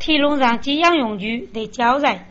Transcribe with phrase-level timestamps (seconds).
[0.00, 2.29] 天龙上寄养用具得交代。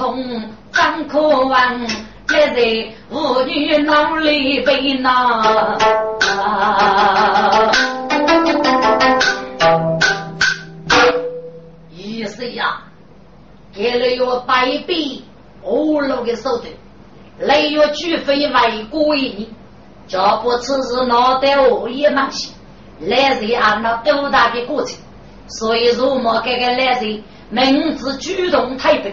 [0.00, 0.42] 拉推动
[0.72, 5.76] 张可王，也在妇女脑里被拿。
[11.90, 12.82] 意思呀，
[13.74, 15.22] 给了有百倍
[15.62, 16.72] 五路的手段，
[17.38, 19.48] 来有举飞外国一年，
[20.06, 22.52] 叫不此事脑袋我也忙些，
[23.00, 24.96] 来是按照多大的过程。
[25.46, 29.12] 所以，如果这个来人名字主动太平，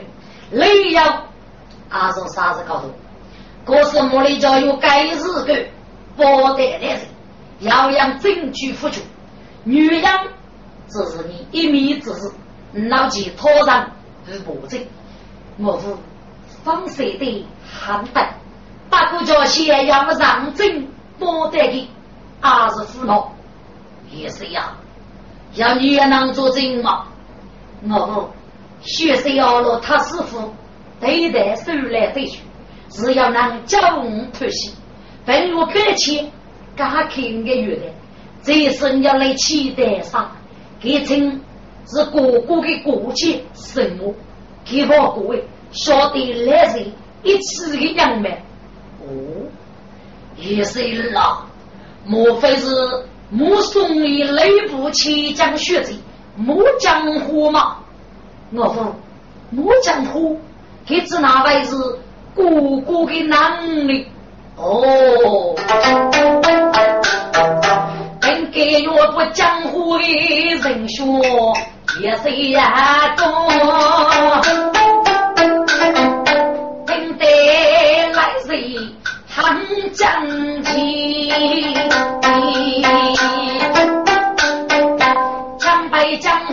[0.51, 1.01] 理由
[1.89, 2.89] 还是啥子高头？
[3.65, 5.65] 可是茉莉家有该日个
[6.15, 6.99] 不得的人，
[7.59, 9.01] 要让证据付出。
[9.65, 10.03] 女人
[10.87, 12.33] 只是你一面之词，
[12.71, 13.91] 脑筋拖上
[14.25, 14.79] 是不正。
[15.57, 15.87] 我是
[16.63, 18.25] 放射的寒等，
[18.89, 20.87] 不过叫先要让证
[21.19, 21.89] 不得的，
[22.39, 23.33] 还是胡闹，
[24.09, 24.77] 也是呀。
[25.55, 27.07] 要你也能做证吗？
[27.89, 28.29] 我
[28.87, 30.53] 学生要落他师傅
[31.01, 32.39] 对待手来对去，
[32.89, 34.71] 只要能教我脱息，
[35.25, 36.31] 本我白起
[36.73, 37.83] 敢看个月的，
[38.41, 40.31] 这是你要来期待上，
[40.79, 41.41] 给称
[41.85, 44.15] 是哥哥的过去什么？
[44.63, 46.91] 给我各位晓得来人
[47.23, 48.29] 一次的样貌。
[49.01, 49.45] 哦，
[50.37, 51.45] 也是了，
[52.05, 52.69] 莫非是？
[53.29, 55.93] 目送你内部起将血贼，
[56.37, 57.79] 木江湖吗？
[58.53, 58.95] 我说
[59.49, 60.39] 木江湖，
[60.85, 61.75] 给只那位是
[62.33, 62.43] 哥
[62.87, 64.07] 哥的能力
[64.55, 65.53] 哦。
[68.21, 71.03] 本该若不江湖的人学
[72.01, 73.25] 也是呀多，
[76.85, 77.25] 等得
[78.13, 78.79] 来日
[79.27, 79.59] 长
[79.91, 80.25] 江
[80.63, 81.87] 天。
[86.19, 86.45] 张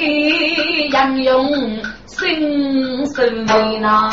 [0.00, 4.10] 给杨勇心受为难，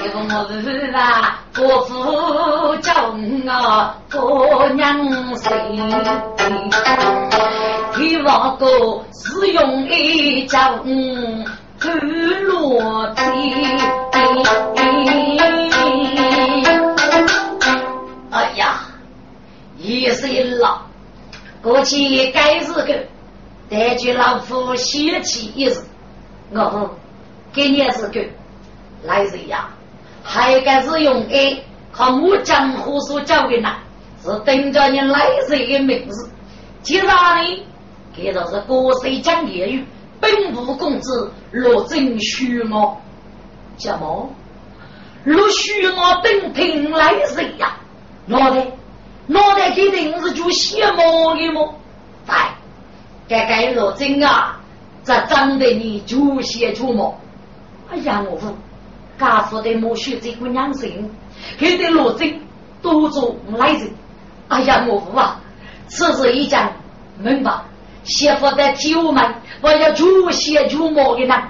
[0.00, 5.50] 这个我是啊，国父教我过娘心，
[7.96, 8.64] 希望个
[9.12, 10.78] 使用一教
[11.80, 11.98] 看
[12.44, 13.20] 落地。
[18.30, 18.84] 哎呀，
[19.78, 20.28] 也是
[20.60, 20.78] 老。
[21.62, 21.96] 过去
[22.32, 23.06] 该日个，
[23.70, 25.76] 带着老夫写起一日，
[26.50, 26.90] 我
[27.52, 28.20] 给你是个
[29.04, 29.68] 来人呀，
[30.24, 31.62] 还该是用爱
[31.92, 33.76] 靠我江湖所教的呢，
[34.24, 36.28] 是等着你来人的名字。
[36.82, 37.64] 接着呢，
[38.12, 39.84] 给的是国税讲言语，
[40.20, 43.00] 本部公子落正虚毛，
[43.78, 44.34] 什么？
[45.24, 47.76] 落虚毛等听来人呀，
[48.26, 48.66] 哪的？
[49.26, 51.74] 脑袋肯定是就羡慕的么？
[52.26, 52.54] 哎，
[53.28, 54.60] 该该罗真啊，
[55.04, 57.18] 这长得你就写出么？
[57.90, 58.54] 哎呀，我说，
[59.18, 61.10] 家父的莫学这个娘生，
[61.58, 62.40] 给的罗真
[62.80, 63.90] 多做来人。
[64.48, 65.40] 哎呀，我父啊，
[65.86, 66.72] 此事一讲
[67.18, 67.52] 明白，
[68.04, 71.42] 媳妇的酒门，我要就写就么的呢？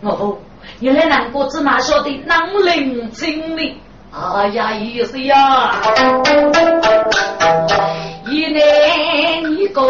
[0.00, 0.38] 我父，
[0.78, 3.80] 你来难过，只哪晓得能领真理？
[4.20, 5.80] 哎呀，意思呀！
[8.26, 9.80] 一年一个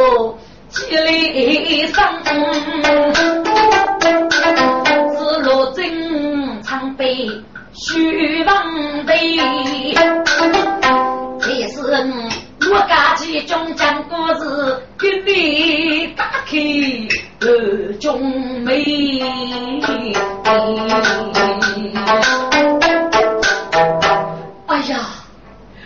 [0.69, 2.05] 吉利生，
[5.17, 7.27] 是罗真常备
[7.72, 9.38] 虚王备。
[11.41, 11.81] 这是
[12.71, 16.59] 我家起中将故事，给你打开
[17.41, 18.20] 二中
[18.62, 18.85] 美。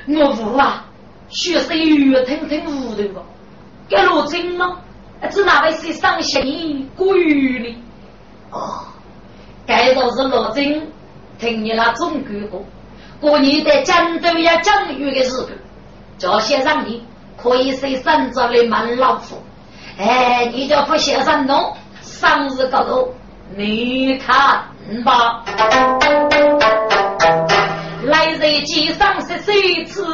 [0.06, 0.84] 我无啊，
[1.28, 3.25] 学生越听听糊涂个，
[3.88, 4.78] 该罗真吗？
[5.31, 7.82] 只那位是伤心过于呢？
[8.50, 8.84] 哦，
[9.66, 10.90] 该说是罗真
[11.38, 12.64] 听你那中国话，
[13.20, 15.49] 过年在战斗要降雨的时候，
[16.19, 17.04] 叫先生你
[17.40, 19.37] 可以随身着来满老虎。
[19.99, 23.14] 哎，你就不先生弄，生日高头
[23.56, 24.64] 你看
[25.04, 25.44] 吧。
[28.04, 30.04] 来日，街上十岁次，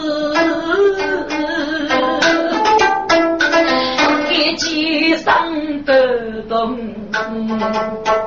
[4.28, 6.78] 给几上得动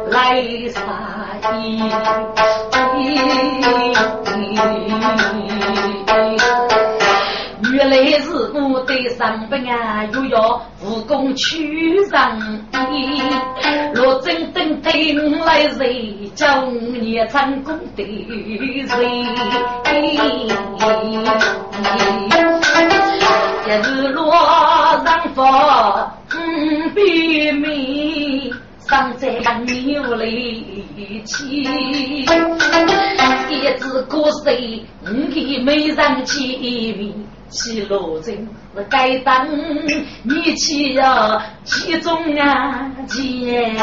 [0.10, 0.81] 来杀
[1.60, 1.80] 意。
[7.81, 12.38] 原来是我的上本啊，又要武功取上
[12.92, 13.19] 衣。
[13.95, 18.04] 若真等待我来谁，叫你成功的
[18.86, 18.88] 谁？
[23.66, 24.31] 一日落
[25.04, 25.44] 上佛，
[26.36, 28.54] 嗯，比美。
[28.88, 29.30] 上在
[29.66, 31.66] 牛里去，一
[33.80, 34.54] 只歌声，
[35.06, 36.38] 五给美人见
[37.51, 39.45] 面，去罗镇是该当
[40.24, 43.75] 你去呀，其中啊见。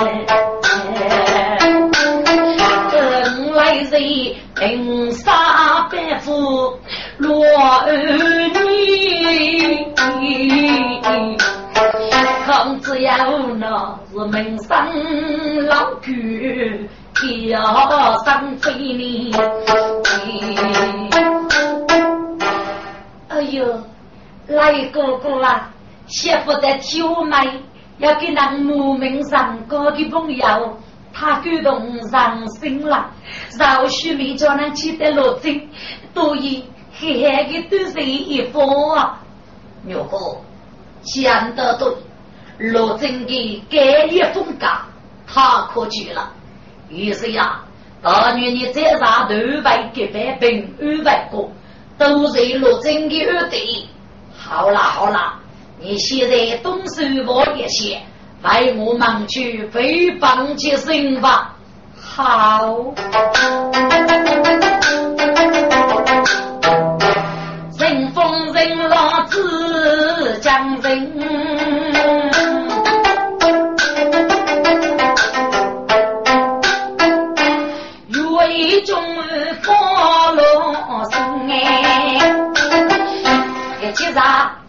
[2.91, 6.75] 等来人平沙百夫
[7.19, 7.93] 罗儿
[8.49, 8.59] 女。
[12.47, 14.89] 公子要那是门上
[15.67, 16.89] 老鬼，
[17.49, 19.31] 要上飞你。
[23.39, 23.81] 哎呦，
[24.49, 25.71] 来哥哥啊，
[26.09, 27.37] 媳妇在挑眉，
[27.99, 30.77] 要给那母门上哥的朋友，
[31.13, 33.11] 他感动上心了，
[33.57, 35.69] 饶须没叫人记得落针，
[36.13, 36.65] 所以
[36.99, 39.21] 嘿嘿的多是一方啊，
[39.85, 40.19] 牛哥
[41.03, 41.89] 讲得对。
[42.59, 44.67] 罗真的改一风格，
[45.29, 45.41] 太
[45.73, 46.33] 可取了。
[46.89, 47.61] 于是呀，
[48.03, 51.49] 大女你再上头外给百兵二百个，
[51.99, 53.89] 都是罗真的二弟。
[54.37, 55.35] 好啦好啦，
[55.81, 58.01] 你现在动手我一些，
[58.43, 61.55] 为我们去北帮接生吧。
[62.01, 62.95] 好，
[67.79, 71.48] 人风人浪子将人。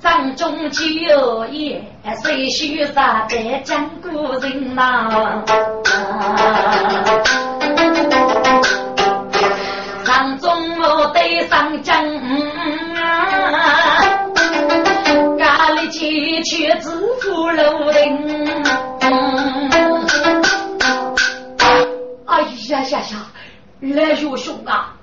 [0.01, 1.83] 张中九爷，
[2.23, 5.43] 谁须杀得江古人呐？
[10.05, 12.01] 张中我得上将，
[15.37, 18.47] 家里急却自负楼顶。
[22.25, 23.27] 哎呀呀呀，
[23.81, 24.95] 来学兄啊！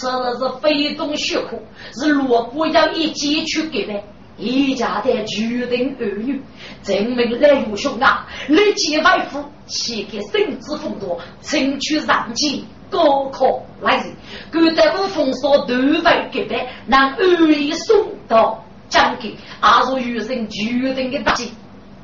[0.00, 0.08] 这
[0.38, 1.60] 是非同血苦，
[1.92, 3.94] 是罗布要一击去给的。
[4.36, 6.42] 一家的决定儿女，
[6.82, 8.26] 证明来有兄啊！
[8.48, 14.14] 立即外父，岂可身子风多，请去上级高考来人，
[14.50, 16.56] 赶在五封锁头外给的，
[16.88, 21.52] 让二爷送到江给，阿如余生决定的大计，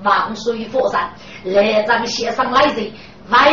[0.05, 1.13] 万岁佛山
[1.45, 2.93] 来张先生来人，
[3.29, 3.53] 外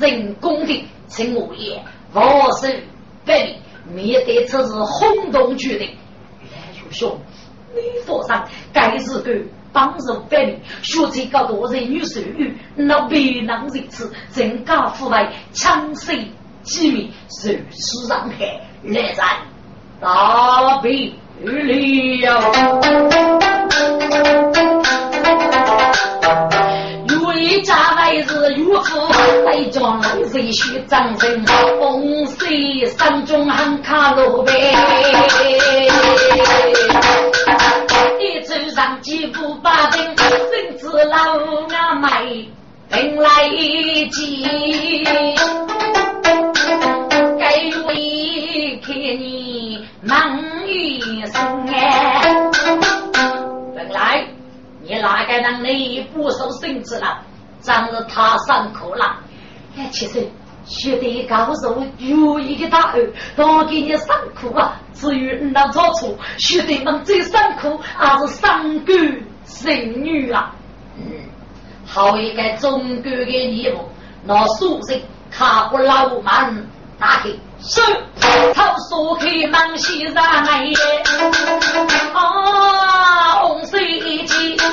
[0.00, 1.80] 人公的，请我爷
[2.12, 2.82] 王孙
[3.24, 3.56] 百里。
[3.94, 5.88] 面对此事轰动决定，
[6.42, 7.16] 来有兄。
[7.76, 9.30] 女佛上该是个
[9.72, 16.18] 帮助百姓，学这个多人女手语，那为难如此，增加腐败，强势
[16.62, 19.16] 机密，受死伤害，来人
[20.00, 21.12] 大悲
[21.42, 22.40] 了。
[27.26, 28.98] 为家来是岳父，
[29.44, 31.44] 来将来是须长生，
[31.78, 34.72] 风水山中很卡路呗。
[38.20, 41.38] 一走上几步把兵，甚至老
[41.74, 42.48] 阿妹
[42.88, 45.34] 等来一见，
[47.38, 47.46] 该
[47.86, 52.20] 为看你忙一生哎。
[53.74, 54.26] 本来
[54.82, 57.22] 你哪个能力不受绳子了？
[57.60, 59.16] 长日他上课了，
[59.76, 60.28] 哎，其实
[60.66, 64.80] 学得高手有一个大儿，多给你上课啊。
[64.92, 68.96] 至于那做错处，学得们最上课还是上官
[69.44, 70.54] 神女啊。
[70.98, 71.04] 嗯，
[71.86, 73.90] 好一个中国的义务，
[74.24, 76.66] 那书生卡不老满，
[76.98, 77.28] 打开
[77.60, 77.80] 是，
[78.54, 80.72] 他说开忙西上来，
[82.14, 84.72] 啊，红水晶江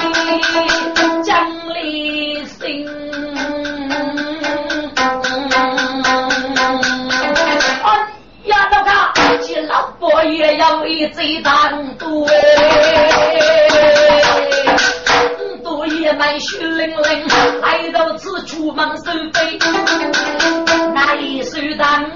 [10.26, 12.28] 也要一嘴当多
[15.64, 17.28] 多爷们血淋淋，
[17.62, 19.60] 来到此处忙收费，
[20.94, 22.10] 那一手当。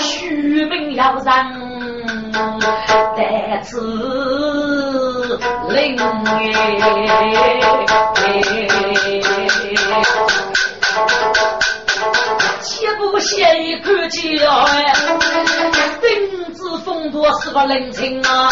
[0.00, 1.52] 许名要上，
[3.16, 3.62] 但
[5.68, 5.96] 灵
[12.64, 14.92] 岂不先一口气哎，
[16.00, 18.48] 顶子风度是个冷清啊！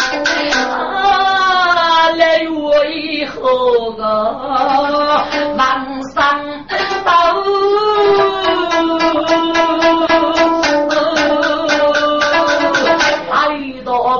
[0.53, 4.03] 啊，来我以后个
[5.57, 6.65] 往上
[7.03, 7.09] 走。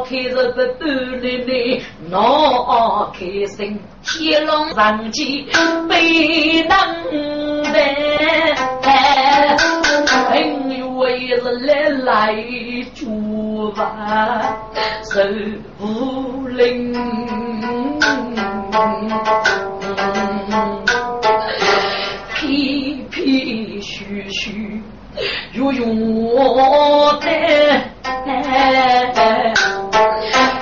[0.06, 5.48] 开着不半里里，闹开心，天龙上机
[5.88, 6.78] 被能
[7.72, 7.80] 的，
[10.30, 12.36] 朋友为了来来
[12.96, 14.56] 煮饭，
[15.04, 15.20] 受
[15.80, 16.94] 无灵，
[22.36, 24.82] 皮皮嘘嘘，
[25.54, 27.28] 又用我的。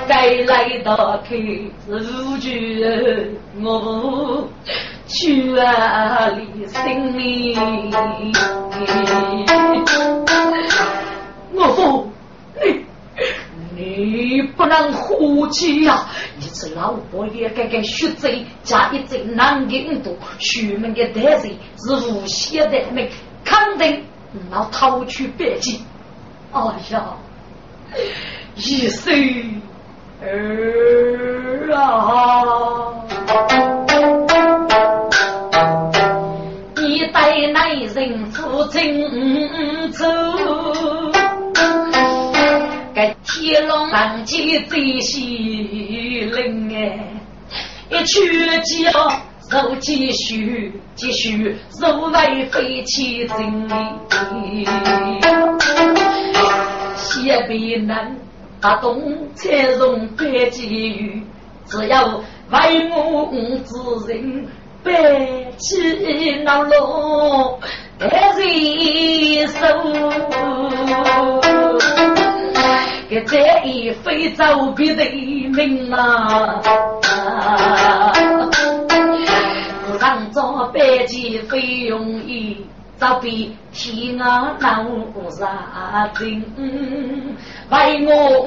[0.07, 1.67] 该来的开日
[2.39, 2.83] 剧，
[3.61, 4.47] 我
[5.07, 7.55] 去啊里心里。
[14.43, 16.05] 不能胡气呀！
[16.37, 23.09] 你这老伯爷该该血贼加一贼难引渡，徐门的得罪是无邪的命，
[23.43, 24.05] 肯定
[24.51, 25.79] 要逃去北京。
[26.51, 27.15] 哎呀！
[28.55, 29.45] 一岁
[30.21, 32.93] 儿啊，
[36.77, 40.05] 你带男人出征走，
[43.51, 45.19] 一龙上机最喜
[46.33, 47.03] 灵哎，
[47.89, 48.15] 一去
[48.61, 48.89] 就
[49.49, 53.73] 手继续继续手来飞起真理。
[57.25, 58.15] 也必能
[58.61, 61.21] 把东财容百机遇，
[61.65, 62.07] 只要
[62.51, 63.29] 为我
[63.65, 63.73] 之
[64.07, 64.47] 人
[64.81, 67.59] 背起那路
[67.99, 69.59] 得人手，
[73.19, 75.03] 这一非走别的
[75.49, 76.61] 命啊！
[79.99, 82.65] 让做百机非容易。
[82.97, 84.85] 早比天涯难
[85.31, 86.45] 杀尽，
[87.71, 88.45] 为我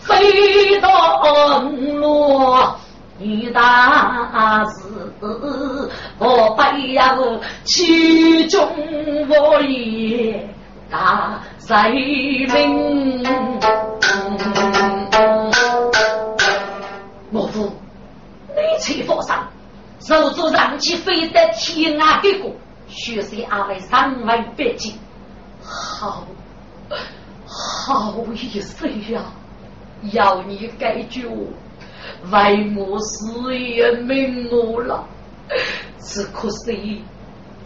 [0.00, 2.76] 飞到落
[3.18, 4.82] 你大事，
[6.18, 7.16] 我不要
[7.62, 8.68] 其中
[9.28, 10.48] 我也
[10.90, 13.22] 大才名。
[20.08, 22.50] 手足让其飞得天涯的过。
[22.88, 24.94] 学习阿位三万百斤，
[25.62, 26.24] 好
[27.46, 29.22] 好意思呀！
[30.12, 31.28] 要你改救，
[32.30, 35.06] 为我事业明目了。
[36.00, 37.04] 只可惜，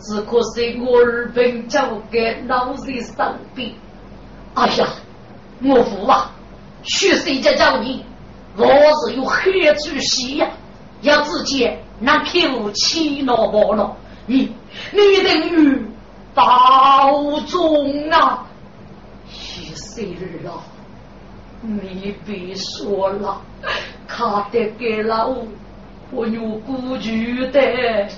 [0.00, 3.76] 只可惜我儿本交给老人生病。
[4.54, 4.88] 哎呀，
[5.62, 6.32] 我父啊，
[6.82, 8.04] 学习家叫你，
[8.56, 10.50] 我是有黑主席呀，
[11.02, 11.70] 要自己
[12.02, 13.96] 那口气恼不恼？
[14.26, 14.52] 你
[14.92, 15.86] 你等于
[16.34, 18.44] 保重啊，
[19.30, 20.62] 一岁儿啊！
[21.62, 23.40] 你别说了，
[24.08, 25.32] 卡得给老
[26.10, 28.08] 我有故居的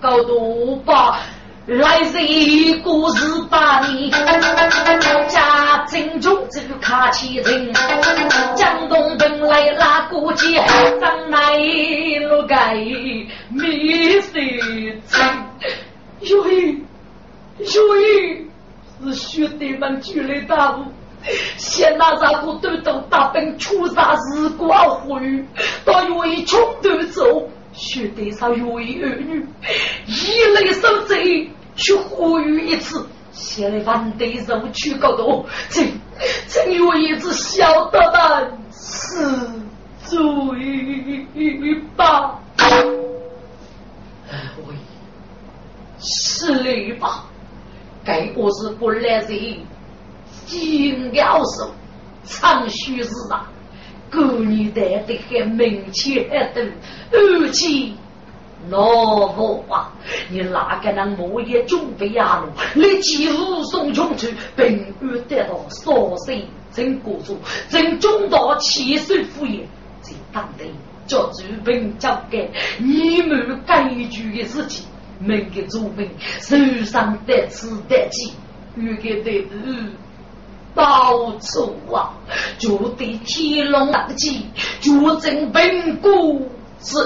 [0.00, 1.20] 高度吧。
[1.66, 7.72] 来日故事把你家正中这个卡起人，
[8.54, 10.62] 江东本来拉过节，
[11.00, 11.56] 张来
[12.28, 14.38] 路盖米色
[15.06, 15.24] 青。
[16.20, 16.84] 有意
[17.58, 18.46] 有意
[19.04, 20.84] 是兄弟们聚来大雾，
[21.56, 25.42] 先拿啥部队都大兵出杀日光火雨，
[25.86, 27.48] 到有意穷途走。
[27.74, 29.46] 兄弟上有一儿女，
[30.06, 35.88] 一类受罪，去呼吁一次，现在反对受屈高多，真
[36.46, 39.16] 真有一只小捣蛋是
[40.04, 40.16] 罪
[41.96, 42.38] 吧？
[44.66, 44.74] 喂，
[45.98, 47.24] 是嘞吧？
[48.04, 49.58] 该我是不来人，
[50.46, 51.72] 金了手，
[52.24, 53.50] 长须子啊！
[54.14, 56.72] 姑娘带的还门前等，
[57.10, 57.90] 而且
[58.70, 59.92] 老婆啊，
[60.30, 62.48] 你哪个能莫也准备呀路？
[62.80, 67.36] 你几路送穷去，平安得到少岁真过主，
[67.68, 69.64] 真中到七岁敷衍，
[70.02, 70.64] 这当得
[71.06, 74.86] 叫主本交给你们该居的事情，
[75.18, 78.32] 每个主本受伤得吃得起，
[78.76, 79.90] 预给得日。
[80.74, 82.14] 到处啊，
[82.58, 84.46] 就对天龙大气，
[84.80, 86.50] 就正本固
[86.80, 86.98] 是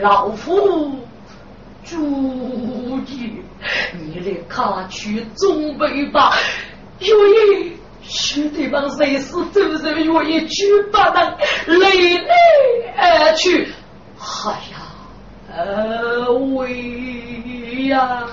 [0.00, 0.96] 老夫
[1.84, 3.42] 主意，
[3.92, 6.32] 你来卡去准备吧。
[7.00, 11.36] 有意兄弟们随时都是愿意去把那
[11.66, 12.26] 累累
[12.96, 13.68] 而去。
[14.18, 14.78] 哎呀，
[15.54, 18.26] 二位呀，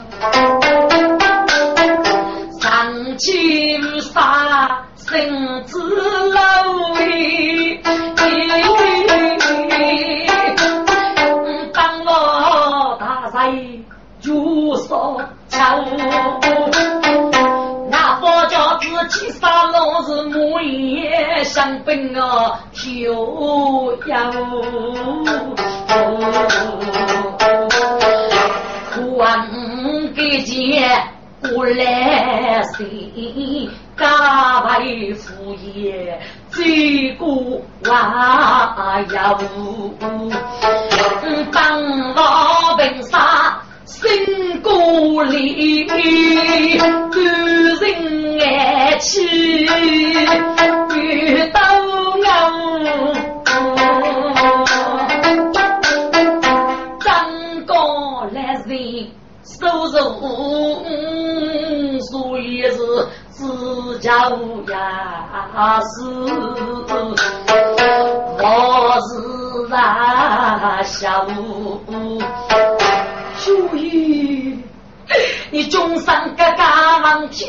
[3.19, 4.85] 上青山。
[4.95, 5.79] 身子
[6.31, 6.39] 老
[7.01, 7.79] 矣，
[11.73, 13.83] 当我大人
[14.21, 15.83] 就说巧，
[17.89, 24.31] 那佛教自己杀老是木叶香槟啊，秋阳，
[29.17, 29.49] 关
[30.15, 30.87] 给姐
[31.41, 33.69] 过来谁？
[33.97, 36.19] 家为父业，
[36.49, 37.91] 最过万
[39.09, 39.13] 有。
[41.51, 41.81] 当
[42.15, 42.17] 我
[42.77, 45.97] 平沙心过里，感
[47.11, 49.65] 人爱妻
[65.59, 66.01] 呀是，
[68.41, 69.19] 我是
[69.69, 71.25] 那小
[73.43, 74.57] 注意，
[75.51, 77.45] 你终生个家忙求，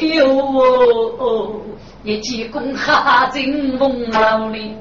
[2.03, 4.77] 你济公哈进梦楼里。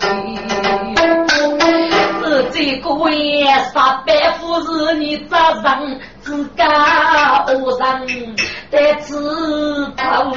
[2.51, 8.35] 这个月三百户是你责任，自家恶人
[8.71, 9.13] 得知
[9.95, 10.31] 道。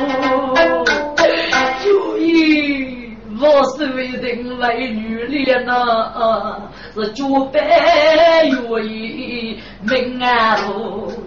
[3.42, 8.48] 我是为人为女脸呐，是绝不愿
[8.88, 10.56] 意命啊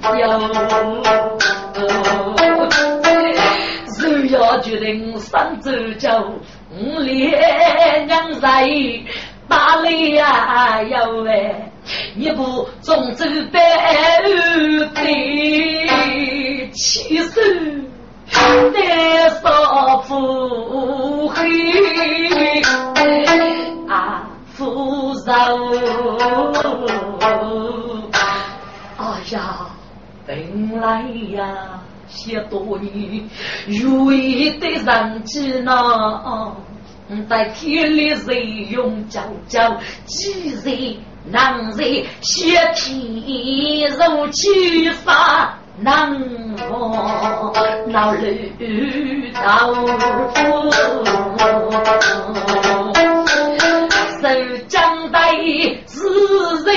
[0.01, 0.39] 不要。
[3.97, 6.09] 只要决定上周就
[6.71, 8.65] 五连两在。
[9.47, 10.81] 哪里呀？
[10.83, 11.53] 要喂，
[12.15, 13.59] 一部中州白
[14.23, 14.89] 的
[16.71, 17.85] 气死，
[18.31, 22.61] 难少富黑
[23.87, 25.31] 啊富饶。
[28.97, 29.67] 哎呀，
[30.25, 31.01] 本来
[31.35, 33.29] 呀，些多年
[33.67, 36.55] 如意的人气呢。
[37.29, 47.53] 在天里谁用脚脚，几人能人血皮肉气发能我
[47.87, 49.73] 老绿刀，
[54.21, 54.27] 手
[54.67, 55.31] 将带
[55.85, 55.99] 是
[56.65, 56.75] 人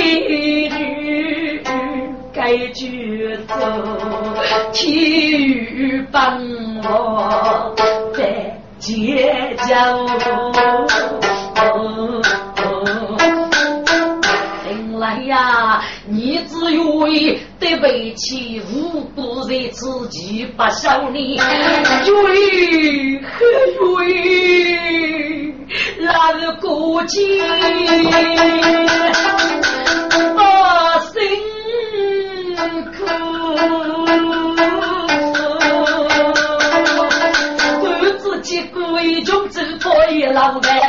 [0.69, 1.63] 女，
[2.33, 3.55] 该举走
[4.73, 4.91] 天
[5.41, 6.41] 雨帮
[6.83, 7.75] 我
[8.17, 8.55] 在。
[8.79, 10.07] 结交，
[14.99, 16.57] 来呀，你只
[17.01, 23.37] 为得背起无辜人 自己不晓你，为何
[23.95, 25.55] 为
[26.01, 27.21] 那个过节，
[30.37, 30.41] 我
[31.13, 31.15] 辛
[32.93, 32.97] 苦。
[38.95, 40.81] 为中之可以老干，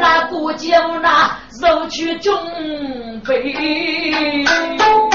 [0.00, 0.68] 那国舅
[1.00, 2.34] 那手去准
[3.24, 3.52] 备，
[4.44, 5.07] 该是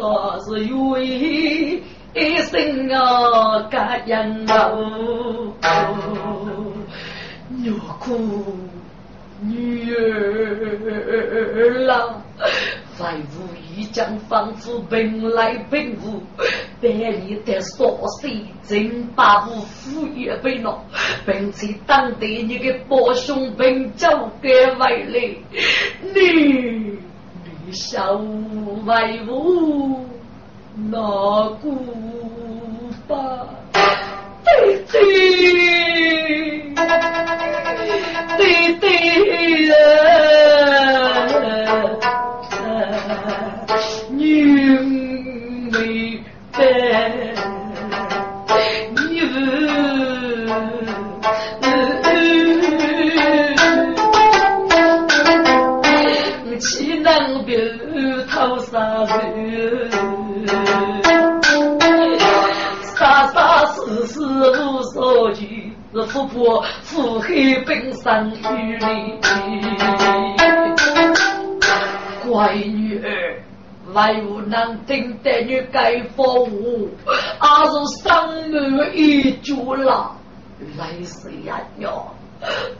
[0.00, 1.82] 个是为
[2.42, 5.52] 生啊干人哦，
[7.62, 7.68] 我
[8.00, 8.08] 苦
[9.42, 12.22] 女儿郎。
[12.96, 16.22] 在无意将仿佛本来本无，
[16.82, 18.28] 但你的所思
[18.62, 20.84] 真把无富也被恼，
[21.24, 25.34] 并且当地你的伯兄本交给外来，
[26.14, 26.98] 你
[27.72, 28.14] 小
[28.84, 30.04] 为无
[30.90, 31.74] 那古
[33.06, 33.46] 吧？
[34.44, 35.00] 对对
[38.36, 38.86] 对对
[39.66, 39.76] 人！
[44.10, 44.18] 女
[45.70, 45.76] 美
[46.52, 46.58] 白，
[58.28, 59.90] 头上人？
[62.82, 69.18] 杀杀死死无所惧，是富婆腹黑本身与你。
[72.28, 73.42] 乖女儿，
[73.94, 76.90] 为无能听得你该服务，
[77.38, 77.70] 阿是
[78.02, 78.08] 生
[78.52, 80.12] 儿一族了，
[80.78, 82.06] 来世呀哟。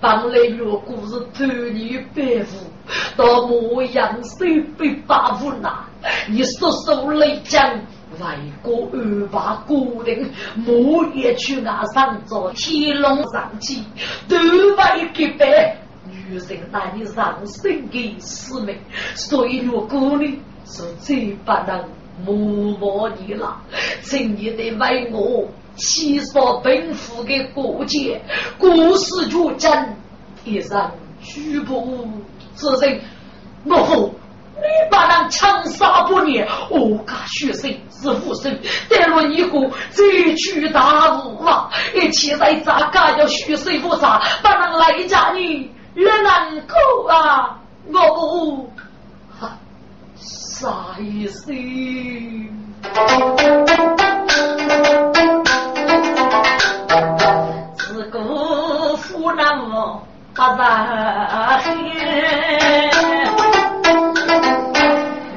[0.01, 2.67] 当来若故是偷你白父，
[3.17, 4.47] 到模样手
[4.79, 5.85] 被八夫拿，
[6.29, 7.79] 你叔叔来讲，
[8.19, 13.83] 外国二把固定，莫也去那上做天龙上去，
[14.29, 15.77] 都为给白。
[16.11, 18.79] 女人那你上身的使命，
[19.15, 21.85] 所以若果呢是最不能
[22.25, 22.35] 磨
[22.79, 23.61] 磨你了，
[24.03, 25.49] 请你得为我。
[25.77, 28.21] 七说奔赴的过节，
[28.59, 29.97] 故事绝真，
[30.45, 32.09] 天上举步
[32.57, 33.01] 之人，
[33.65, 34.15] 我父，
[34.57, 41.71] 你把人枪杀不灭，我家血生是父生，得了你个罪去大悟啊！
[41.95, 46.77] 一切在咋家要血生不杀，把人来家你人难口
[47.09, 47.59] 啊！
[47.93, 48.71] 我
[59.31, 59.47] 不杀
[60.35, 61.71] 一心。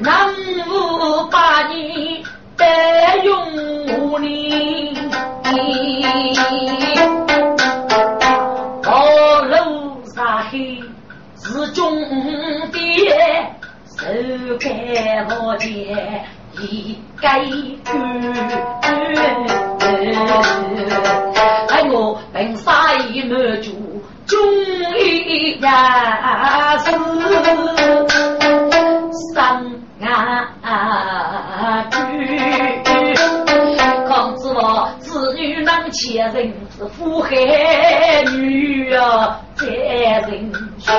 [0.00, 0.28] 南
[0.66, 0.70] 无
[1.30, 2.24] 把你
[2.56, 3.32] 带用
[4.18, 4.98] 你，
[8.82, 8.90] 高
[9.42, 10.82] 楼上黑
[11.36, 11.80] 是中
[12.72, 12.76] 的，
[13.86, 14.04] 手
[14.58, 14.68] 开
[15.40, 15.68] 我剑
[16.60, 17.40] 一改
[21.68, 23.83] 哎我本杀一满足。
[24.26, 24.38] 终
[24.98, 26.90] 于呀是
[29.34, 29.64] 三
[30.02, 31.94] 啊去，
[34.06, 37.34] 况子我子女能前人是富海
[38.34, 40.90] 女啊，在人去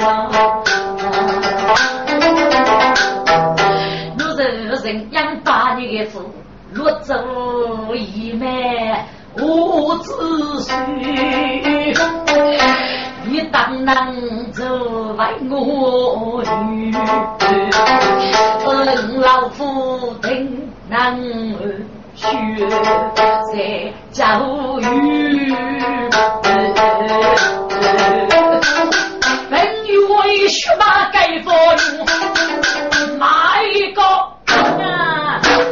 [0.00, 0.61] 了。
[13.94, 14.64] 当能做
[15.18, 16.90] 为我女？
[18.64, 20.96] 等老夫定能
[22.14, 22.26] 学
[23.52, 24.82] 在教育。
[29.50, 29.52] 本
[29.86, 34.00] 欲为血马改佛用，哪一个？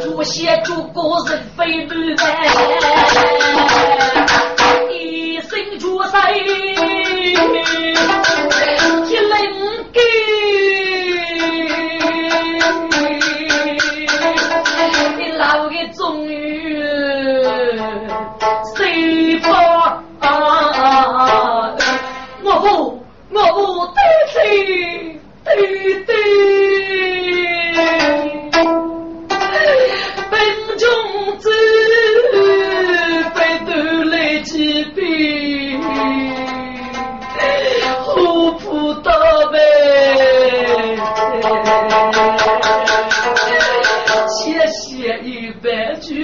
[0.03, 2.17] 主写主个人非女一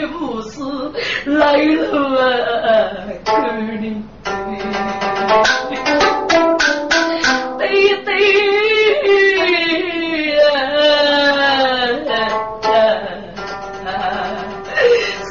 [0.09, 0.61] 不是
[1.26, 3.26] 来了看
[3.80, 4.02] 你，
[7.59, 7.64] 对
[8.04, 8.09] 对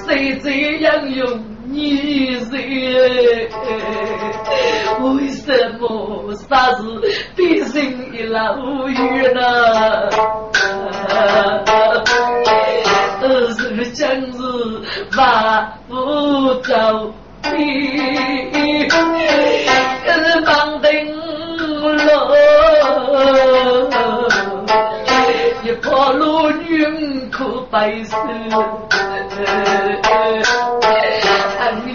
[0.05, 0.07] 谁
[0.43, 0.45] 这
[0.79, 1.19] 样用
[1.65, 1.73] 你
[2.51, 2.53] 人？
[5.01, 5.43] 为什
[5.79, 6.81] 么啥子
[7.35, 7.73] 比人
[8.13, 8.55] 一老
[8.87, 9.41] 远呢？
[16.75, 17.55] 福走遍，
[20.05, 20.91] 跟忙登
[21.55, 21.89] 路，
[25.63, 28.17] 一破路云可白首，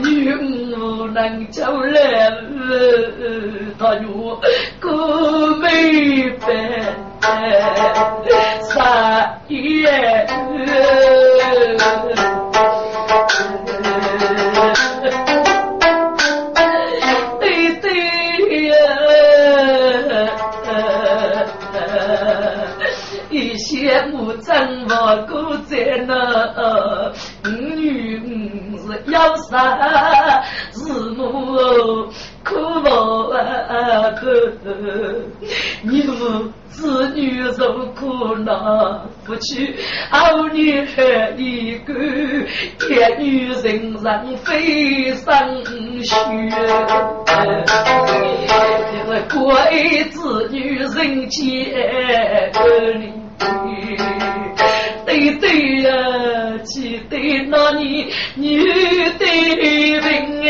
[0.03, 2.31] 女无能走来，
[3.79, 4.41] 他若
[4.79, 5.30] 哥
[44.21, 45.65] 上飞上
[46.05, 46.15] 雪，
[49.33, 51.41] 鬼子女人间
[53.01, 53.13] 里，
[55.07, 55.89] 对对呀、
[56.65, 57.17] 记得
[57.49, 58.63] 那你女
[59.19, 59.25] 的
[59.57, 60.45] 命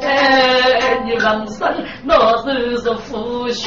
[0.00, 1.60] 哎，你人生
[2.02, 3.62] 那是是夫婿，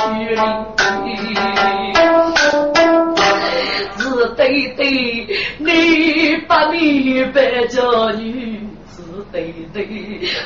[3.97, 5.27] 是对对，
[5.59, 8.58] 你把你白叫女。
[9.31, 9.85] 对对，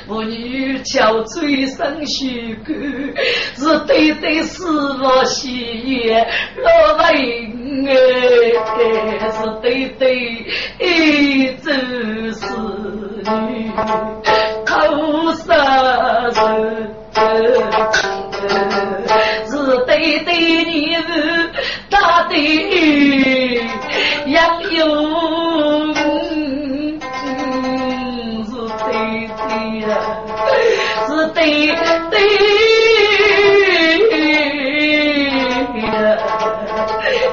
[0.07, 2.75] 妇女憔悴生须干，
[3.55, 6.67] 是对对师傅喜悦老
[6.97, 7.03] 文
[7.87, 7.91] 哎，
[9.31, 10.01] 是对对
[10.79, 12.41] 一走是
[13.23, 13.71] 女
[14.65, 15.45] 头杀
[16.27, 16.93] 人，
[19.47, 19.51] 是
[19.85, 20.29] 对对
[20.65, 21.49] 你是
[21.89, 22.33] 大对
[24.27, 25.12] 杨勇。
[31.43, 31.75] 对
[32.09, 32.15] 对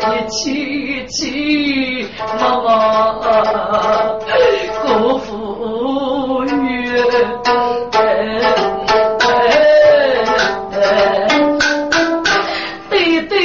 [0.02, 1.14] 一起起
[2.40, 2.44] 我
[4.82, 4.84] 辜
[5.18, 5.22] 负
[6.44, 6.50] 于
[12.90, 13.38] 对对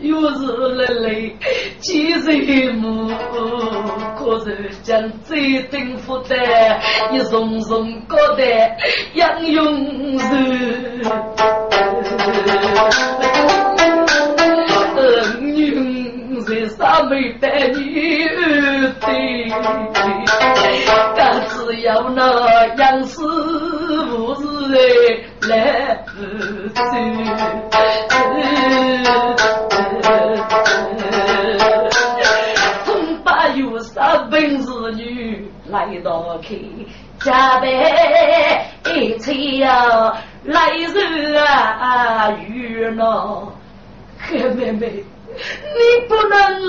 [0.00, 1.36] 又是累累
[1.80, 3.10] 几岁母。
[4.16, 6.79] 可是将最顶负担，
[7.12, 8.76] 一重重高担
[9.14, 10.24] 杨勇士，
[14.96, 17.78] 恩勇在上面带你
[19.00, 19.50] 对，
[21.16, 21.18] 但
[21.48, 23.18] 只要那杨师
[24.08, 24.40] 傅是
[25.48, 27.69] 来本
[35.90, 36.54] 女来到客，
[37.18, 37.68] 家备
[38.94, 40.12] 一切呀，
[40.44, 43.52] 来日啊遇恼。
[44.54, 45.02] 妹妹，
[45.34, 46.68] 你不能如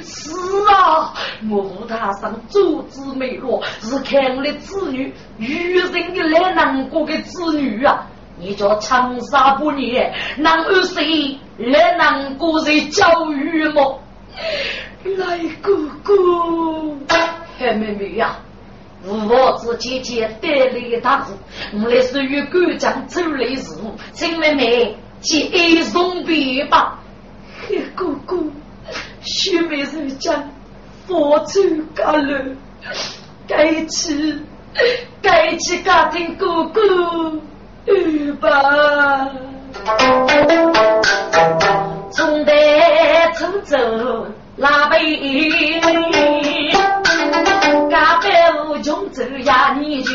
[0.00, 1.12] 此啊！
[1.50, 8.06] 我府堂上祖子美落，是看我的子女，愚人的来难过的子女啊！
[8.38, 14.00] 你叫长沙不念，难二谁来难过的教育么？
[15.16, 16.14] 来哥哥，
[17.58, 18.36] 黑妹妹呀，
[19.06, 21.32] 我子姐姐带来大事，
[21.72, 26.98] 我来是与干将走来事务，请妹妹接一送别吧。
[27.66, 28.36] 黑哥哥，
[29.22, 30.50] 徐美人讲，
[31.06, 31.60] 佛祖
[31.94, 32.56] 高人，
[33.48, 34.38] 该去
[35.22, 36.80] 该去家庭哥哥，
[37.86, 39.30] 去吧。
[42.12, 43.76] 从台从走。
[44.56, 44.98] 拉背，
[47.88, 48.39] 家百无
[48.82, 50.12] 穷走呀，你就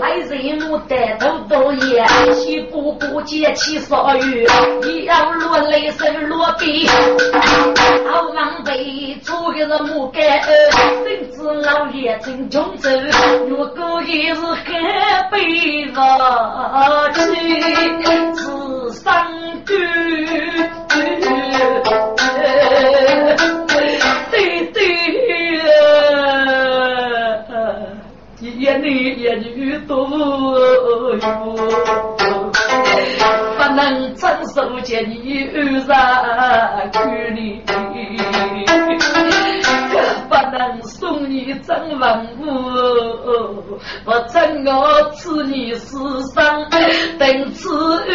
[0.00, 4.46] 来人母带头多也，西姑姑接起少雨，
[4.84, 6.94] 一要落泪手落笔，好
[8.34, 10.42] 狼狈，做个是木杆儿，
[11.04, 12.90] 甚至老爷真穷走，
[13.48, 14.66] 如果也是很
[15.30, 17.22] 悲伤，只
[18.92, 19.24] 伤
[19.64, 19.72] 感。
[20.88, 20.96] 对
[28.84, 31.18] 一男一女都有，
[33.56, 35.90] 不能承受见你二杀
[36.92, 36.98] 苦
[37.34, 37.62] 你，
[40.28, 42.04] 不能送你真文
[42.40, 42.44] 物，
[44.04, 45.96] 我真我赐你世
[46.34, 46.68] 上
[47.18, 47.70] 等此
[48.02, 48.12] 恩。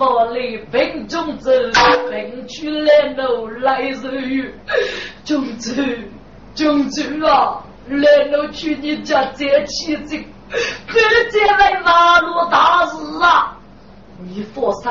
[0.00, 1.50] 我来病中走，
[2.10, 4.54] 病去来路来日月，
[5.26, 5.70] 中走
[6.54, 7.62] 中走啊！
[7.86, 10.16] 来路去你家再起走，
[10.88, 13.58] 这将来马路大事啊！
[14.22, 14.90] 你放心，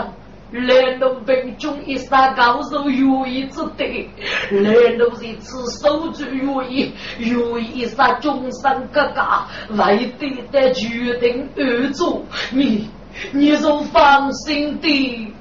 [0.51, 4.07] 来路病中一杀高手有意之得，
[4.51, 9.23] 来路是此手足有意，有意杀终身哥哥，
[9.75, 12.87] 为得的决定而做你。
[13.31, 15.33] 你就放心的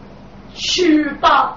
[0.54, 1.56] 去吧，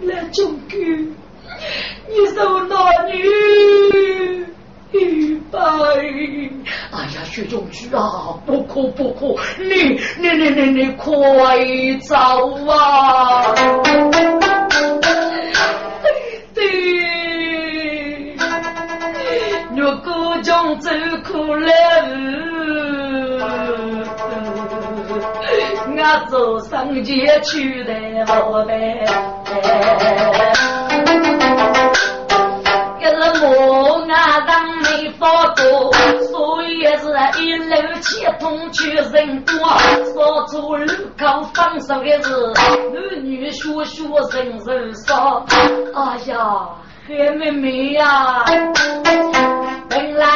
[0.00, 2.76] 来中哥，你受男
[3.08, 4.46] 女
[4.92, 5.58] 一拜。
[6.90, 11.06] 哎呀，薛中举啊，不哭不哭，你你你你你快
[12.02, 12.16] 走
[12.66, 13.54] 啊！
[16.54, 18.36] 对，
[19.74, 20.90] 若各种走
[21.24, 22.55] 苦来。
[26.28, 27.92] 走上街去的
[28.26, 28.78] 老板，
[33.00, 33.50] 这是我
[34.08, 34.50] 俺上
[34.82, 35.92] 没发过，
[36.30, 37.02] 所以是
[37.40, 37.64] 一路
[38.00, 40.86] 接通去人多，少出路
[41.18, 41.22] 口
[41.54, 45.44] 放手的是男女学学人人少。
[45.94, 46.68] 哎呀，
[47.08, 48.44] 黑妹妹呀，
[49.88, 50.26] 本来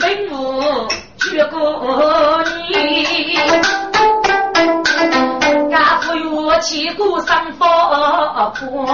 [0.00, 0.86] 本无
[1.18, 1.56] 娶过
[2.68, 2.74] 你，
[5.78, 7.64] 家父有妻孤生佛
[8.56, 8.84] 婆。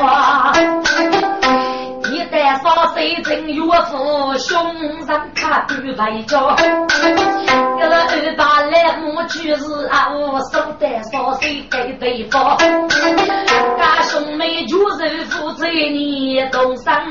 [2.30, 6.50] 三少岁正岳父，胸上卡对外交。
[6.50, 12.58] 一个二八来母就是啊，我手带少岁给对方。
[12.58, 17.06] 家兄妹就是负责你东山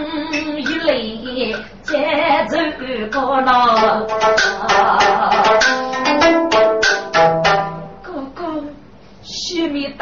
[0.57, 2.57] 一类再走
[3.11, 4.05] 过了。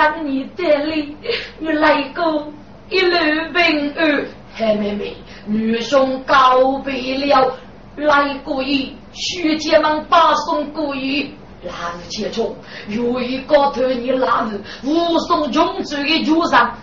[0.02, 1.16] 当你带领
[1.60, 2.52] 你来过
[2.90, 3.12] 一路
[3.54, 4.26] 平安。
[4.56, 5.14] 黑妹妹，
[5.46, 7.54] 女兄告别了，
[7.98, 11.32] 来故意，徐姐们把送故意，
[11.64, 11.74] 男
[12.10, 12.56] 切冲，
[12.88, 16.76] 有一个头你拉子，武松穷追的路上，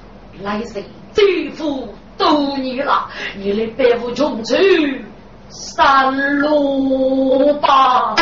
[0.44, 0.80] 来生
[1.12, 5.04] 这副都你了，你的背负穷追
[5.48, 8.14] 三路吧。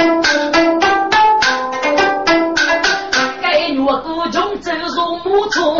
[3.86, 5.78] 我孤穷走入木处，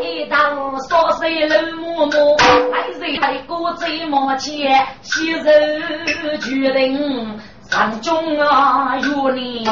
[0.00, 2.36] 一当少岁冷漠漠，
[2.70, 9.64] 来人来过最莫前，昔日决定上中啊有你。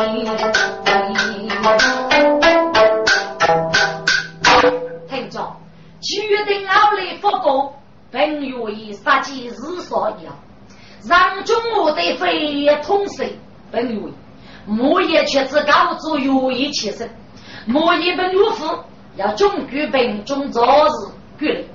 [5.08, 5.56] 听着，
[6.02, 7.76] 决定奥来复国，
[8.10, 10.32] 本愿意杀鸡日所要，
[11.08, 13.38] 让中我的飞通水，
[13.70, 14.14] 本愿意。
[14.66, 17.10] 莫言却只告诉有意起身，
[17.66, 18.78] 莫言本岳父
[19.16, 20.90] 要中举本中早日
[21.38, 21.66] 决定，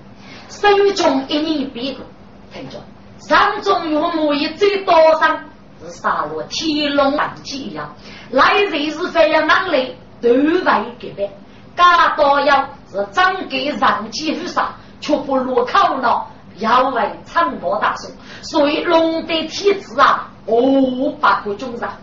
[0.50, 2.04] 手中一年别过，
[2.52, 2.80] 听着，
[3.20, 5.46] 上中有莫言最多上
[5.84, 7.94] 是杀戮天龙狼藉一样，
[8.32, 10.64] 来人是非要难来，都为
[10.98, 11.30] 给办，
[11.76, 21.94] 家多要是张给上级去杀，却不落口了，要为长波大宋，所以龙的体质啊，五百个中上。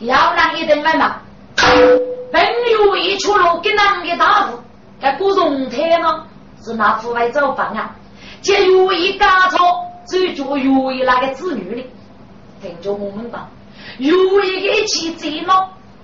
[0.00, 1.22] 要让一等来嘛？
[2.30, 4.58] 本有一出路给哪个大户？
[5.00, 6.24] 在古荣台呢？
[6.62, 7.96] 是拿户外走房啊？
[8.40, 9.58] 借有一家错，
[10.06, 11.86] 最主有一那个子女的，
[12.60, 13.48] 听着我们吧。
[13.98, 15.52] 有一个妻子呢，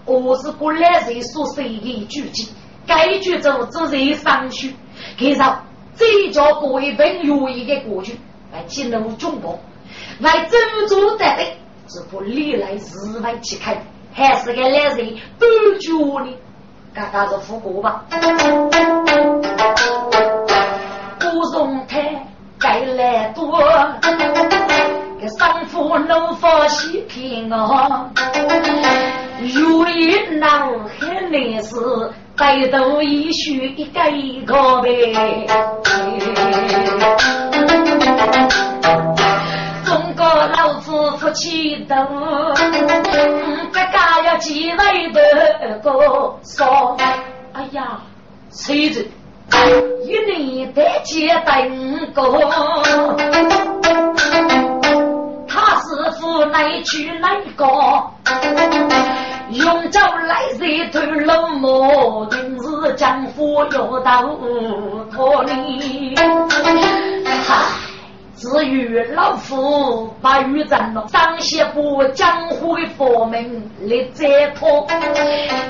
[0.05, 2.51] 我是过来人所写的句子，
[2.87, 4.75] 该句子只是上去，
[5.17, 5.65] 给上
[5.97, 8.19] 这叫过一本有一个过去
[8.53, 9.61] 来进入中国，
[10.19, 11.64] 来珍珠的的。
[11.89, 13.77] 是不历来日外去看，
[14.13, 15.45] 还是个来人不
[15.79, 15.93] 觉
[16.25, 16.37] 呢？
[16.95, 18.05] 刚刚是复古吧？
[21.21, 22.27] 古松台
[22.59, 23.61] 该来多，
[25.21, 28.11] 给商夫能发喜平啊！
[29.55, 31.75] 如意闹很难事，
[32.37, 35.47] 带头一须一个一个呗。
[41.35, 41.97] 老夫夫妻都，
[43.73, 46.97] 这家要几位的个说，
[47.53, 48.01] 哎呀，
[48.53, 49.05] 谁子
[50.05, 52.39] 一年得接等过，
[55.49, 57.67] 他师傅来去来个，
[59.51, 64.23] 用招来人头冷漠，今日江湖要到
[65.11, 67.67] 脱离，哈。
[68.37, 74.87] 至于老夫把玉斩了，张些部江湖的佛门来解脱。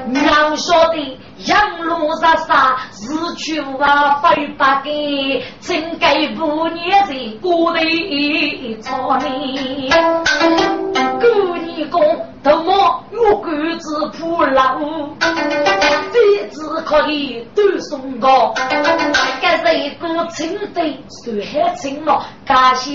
[0.07, 7.83] 娘说的杨龙杀杀，日去无啊非八给，真该不念在古代
[8.81, 9.91] 草里。
[11.21, 12.01] 古年公
[12.43, 14.79] 头毛玉冠子铺老，
[15.21, 18.55] 妃子可以都送高。
[20.29, 22.25] 清妃，谁还清了？
[22.45, 22.93] 感谢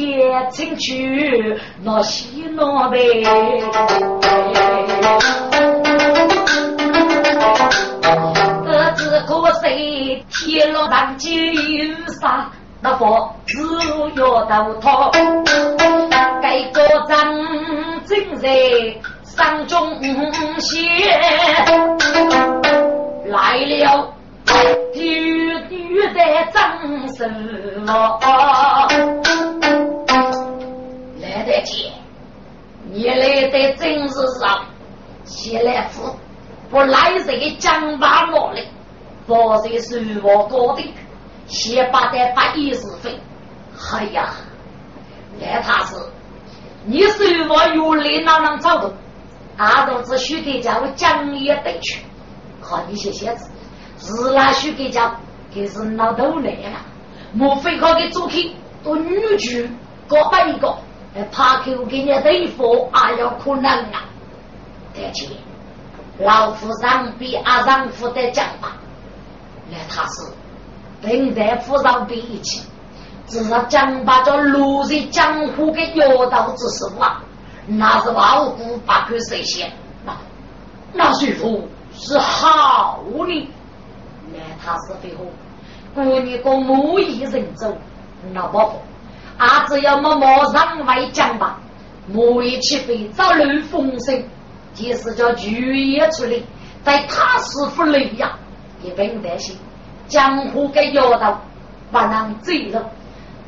[0.51, 3.23] 请去那西那北，
[8.65, 12.49] 各自各谁天落上金沙，
[12.82, 13.57] 那佛只
[14.19, 15.11] 要到头，
[16.41, 17.34] 该个张
[18.05, 18.49] 正在
[19.23, 19.99] 上中
[20.59, 20.84] 仙
[23.25, 24.13] 来了。
[26.00, 26.22] 女女的
[26.54, 26.80] 张
[27.14, 28.20] 生了，
[31.20, 31.91] 来得及，
[32.89, 34.64] 你来的真是上，
[35.26, 36.16] 谢来福，
[36.70, 38.64] 不来这个江巴落来，
[39.28, 40.93] 不是是我搞的，
[41.47, 43.20] 先把的把意思费，
[43.91, 44.30] 哎呀，
[45.41, 45.95] 来他是，
[46.86, 48.93] 你是我有力哪能找的？
[49.58, 52.02] 阿都只许给家我讲也得去，
[52.62, 53.52] 好你写写字。
[54.02, 55.20] 是拉许给讲，
[55.54, 56.80] 可是老头来了，
[57.34, 58.34] 莫非靠给做客，
[58.84, 59.68] 都女婿
[60.08, 60.76] 各把一个，
[61.32, 64.06] 怕给我给你对付，还有可能啊！
[64.93, 65.28] 得去，
[66.20, 68.78] 老夫上比阿丈夫的讲吧，
[69.70, 70.32] 那他是。
[71.02, 72.62] 等待夫上比一起，
[73.26, 77.24] 只是讲把这落在江湖的妖道之事啊，
[77.68, 79.72] 那是万古不可实现。
[80.06, 80.14] 那
[80.91, 83.50] 那师傅是好的，
[84.34, 85.23] 那他是废话。
[85.95, 87.75] 姑你个木易人走，
[88.34, 88.82] 那不好。
[89.38, 91.59] 俺只要么马上外讲吧，
[92.07, 94.23] 木易起飞早露风声，
[94.73, 96.41] 即使叫剧演出来，
[96.84, 98.38] 在他师傅里呀，
[98.84, 99.57] 也不用担心。
[100.07, 101.41] 江湖的妖道
[101.91, 102.89] 不能追了，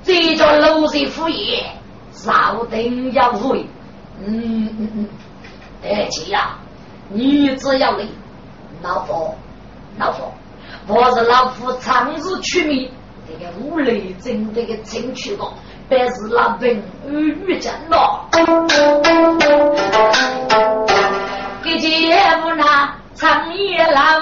[0.04, 1.64] 这叫老人敷衍，
[2.12, 3.66] 少定要会。
[4.24, 5.10] 嗯嗯嗯，
[5.84, 6.58] 而且呀，
[7.10, 8.10] 你只要你
[8.82, 9.36] 老婆，
[9.98, 10.32] 老婆。
[10.88, 12.90] 我是老夫长日取名，
[13.28, 15.54] 这个五雷真这个进去过，
[15.88, 18.28] 便是老兵遇见了。
[21.64, 24.22] 给姐夫那长夜郎，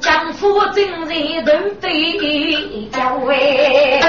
[0.00, 4.00] 丈夫正人都对要喂，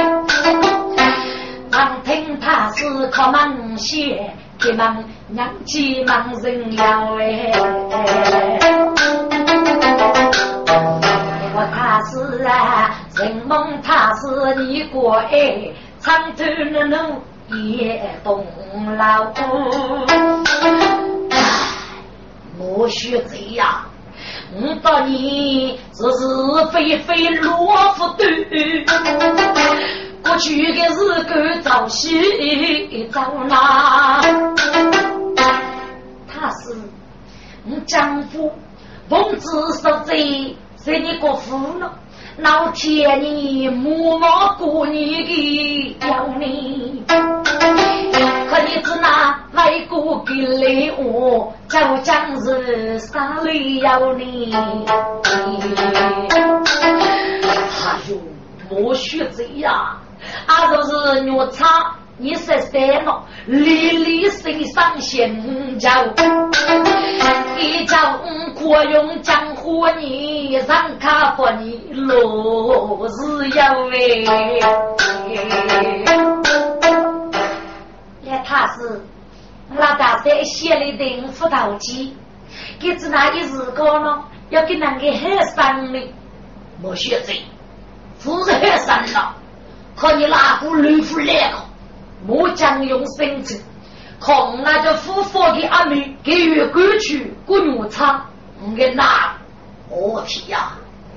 [1.71, 4.31] 旁听他是靠忙些。
[4.59, 7.51] 急忙娘急忙人了哎，
[11.55, 18.45] 我他是啊，人梦他是你过哎，长途的路也东
[18.97, 19.25] 老
[22.57, 23.85] 莫学这样，
[24.53, 27.65] 我到你是是非非罗
[27.97, 28.85] 不对。
[30.23, 34.21] 过去的日子早西早哪？
[36.27, 36.75] 他是
[37.69, 38.51] 我丈夫，
[39.09, 39.47] 奉旨
[39.81, 41.99] 守贼，是你国父了。
[42.37, 54.53] 老天你默默过你的要你，可你只拿外国给礼物，叫将士杀里要你。
[54.53, 54.61] 哎
[58.09, 58.17] 呦，
[58.69, 59.97] 莫学贼呀！
[60.45, 65.89] 啊，就是牛叉，你十三了，历历身上行走，
[67.57, 68.19] 一朝
[68.57, 73.61] 可用江湖你上卡不你落日有
[73.91, 73.97] 哎。
[78.25, 79.01] 来，他是
[79.69, 82.15] 那大山写了的辅导机，
[82.79, 86.13] 给子那一日高呢，要给那个很伤的，
[86.81, 87.41] 莫学贼，
[88.23, 89.35] 不是很伤了。
[89.95, 91.65] 可你哪个吕布来了？
[92.25, 93.61] 我将用身子，
[94.19, 94.33] 看
[94.63, 98.25] 那个夫妇的阿妹给予过去过牛场，
[98.63, 99.35] 我给拿。
[99.89, 100.71] 我天呀！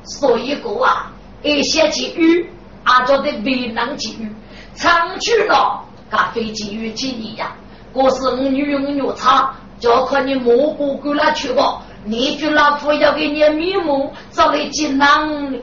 [0.05, 1.11] 所以个啊，
[1.43, 2.51] 一些机遇，
[2.85, 4.31] 阿叫的危难机遇，
[4.74, 7.55] 长去了，咖飞机遇几年呀？
[7.93, 11.83] 我是我女用牛场，就看你蘑菇过来去吧。
[12.05, 15.55] 你就老夫要给你面目，找来锦囊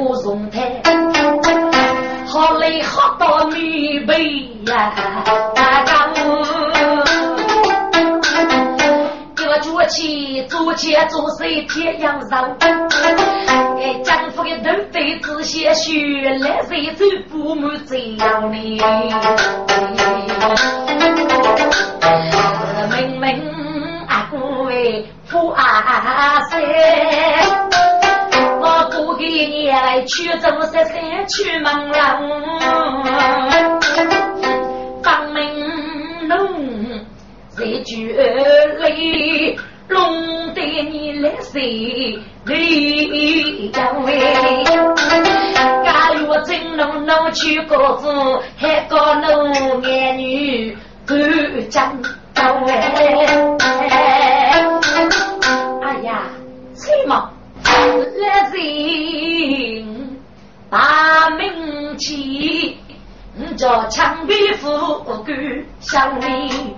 [0.00, 0.82] 过荣台。
[2.26, 4.92] 好累好到米杯呀，
[5.54, 6.42] 大家伙，
[9.36, 12.56] 给我做起做起做事天阳上，
[13.78, 18.80] 哎，丈夫的头被子些血来谁走不满这样哩？
[22.90, 23.26] 明明
[24.08, 24.38] 阿哥
[24.70, 27.89] 哎，富阿三。
[29.20, 30.48] 给你来去走。
[30.62, 32.28] 十三去门郎，
[35.02, 35.36] 当门
[36.28, 36.36] 弄
[37.48, 37.96] 在酒
[38.84, 39.58] 里，
[39.88, 44.10] 弄得你来谁泪干喂？
[45.84, 48.08] 假如真弄弄去国父，
[48.56, 51.18] 还搞弄眼女干
[51.68, 52.00] 将
[52.32, 52.72] 干喂？
[55.82, 56.22] 哎呀，
[56.74, 57.30] 谁嘛？
[57.80, 60.18] 来人，
[60.68, 62.78] 把名气，
[63.56, 64.66] 叫枪毙富
[65.24, 66.76] 贵乡里，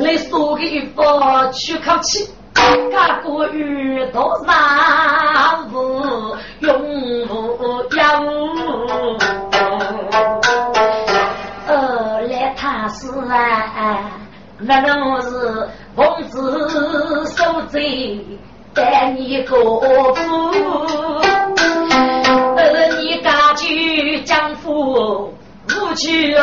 [0.00, 2.28] 来说个一把去口气，
[2.92, 6.78] 家国遇到难无用
[7.28, 7.98] 无有，
[11.66, 14.10] 呃，来他是啊，
[14.58, 15.28] 那都是
[18.76, 19.80] 带你过
[20.14, 20.20] 府，
[22.56, 25.32] 呃，你赶去江府，
[25.66, 26.42] 不去到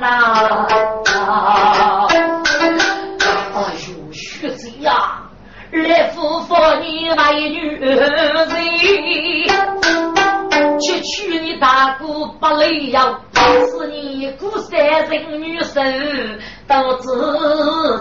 [0.00, 0.66] 哪？
[3.54, 5.22] 哎呦，学子呀，
[5.70, 7.96] 来夫妇你为女人，
[11.60, 15.80] 大姑不累呀，是你姑三人女手
[16.68, 17.08] 都知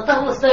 [0.05, 0.47] 都手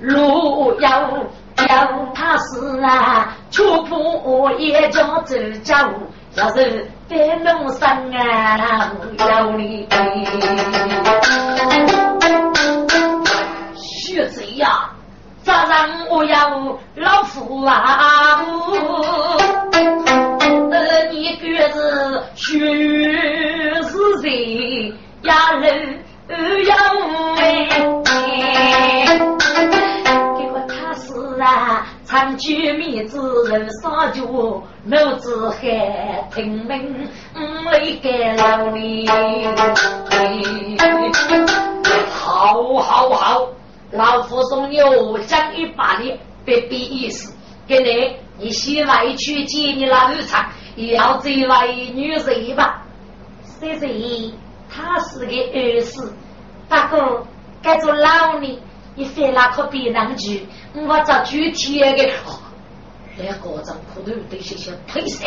[0.00, 1.26] 路要
[1.68, 5.92] 要他死啊，却我也叫走家务，
[6.34, 9.88] 要是别弄伤啊，要你
[13.74, 14.90] 学贼呀！
[15.42, 18.42] 咋让我要老夫啊？
[20.70, 22.58] 呃，你个子学
[23.82, 24.92] 是谁
[25.22, 25.52] 呀？
[25.60, 25.98] 人
[26.66, 26.74] 要
[27.36, 27.68] 哎，
[31.46, 37.08] 啊，长居面子人少酒，老子还听命
[37.64, 39.06] 没给老李。
[42.10, 43.48] 好好好。
[43.92, 47.32] 老夫送牛讲一百里，别比意思。
[47.68, 52.82] 给你，你先来去接你老二场，要这位女人吧？
[53.60, 54.32] 谁谁？
[54.68, 56.12] 他是个儿子。
[56.68, 57.24] 大哥，
[57.62, 58.58] 该做老呢，
[58.96, 60.46] 你非那可别让去。
[60.74, 61.94] 我找具体的，
[63.18, 65.24] 两个张裤头得些些退色，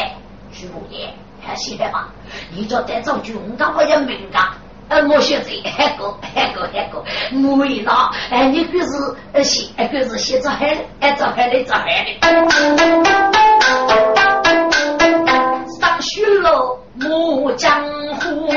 [0.52, 2.10] 去五年还行吧？
[2.54, 4.54] 你叫带走军，我我也明噶。
[4.90, 12.18] 呃，莫学这还个还个还个，木一拿，哎，你可是呃写，可是写着海，哎，着海的着海的。
[15.80, 17.84] 上学了，莫江
[18.16, 18.50] 湖，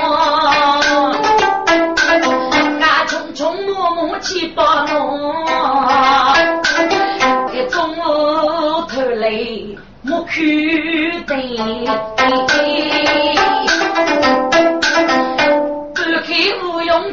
[4.23, 5.35] 去把弄，
[7.53, 9.31] 一中午头来
[10.03, 11.37] 木去的。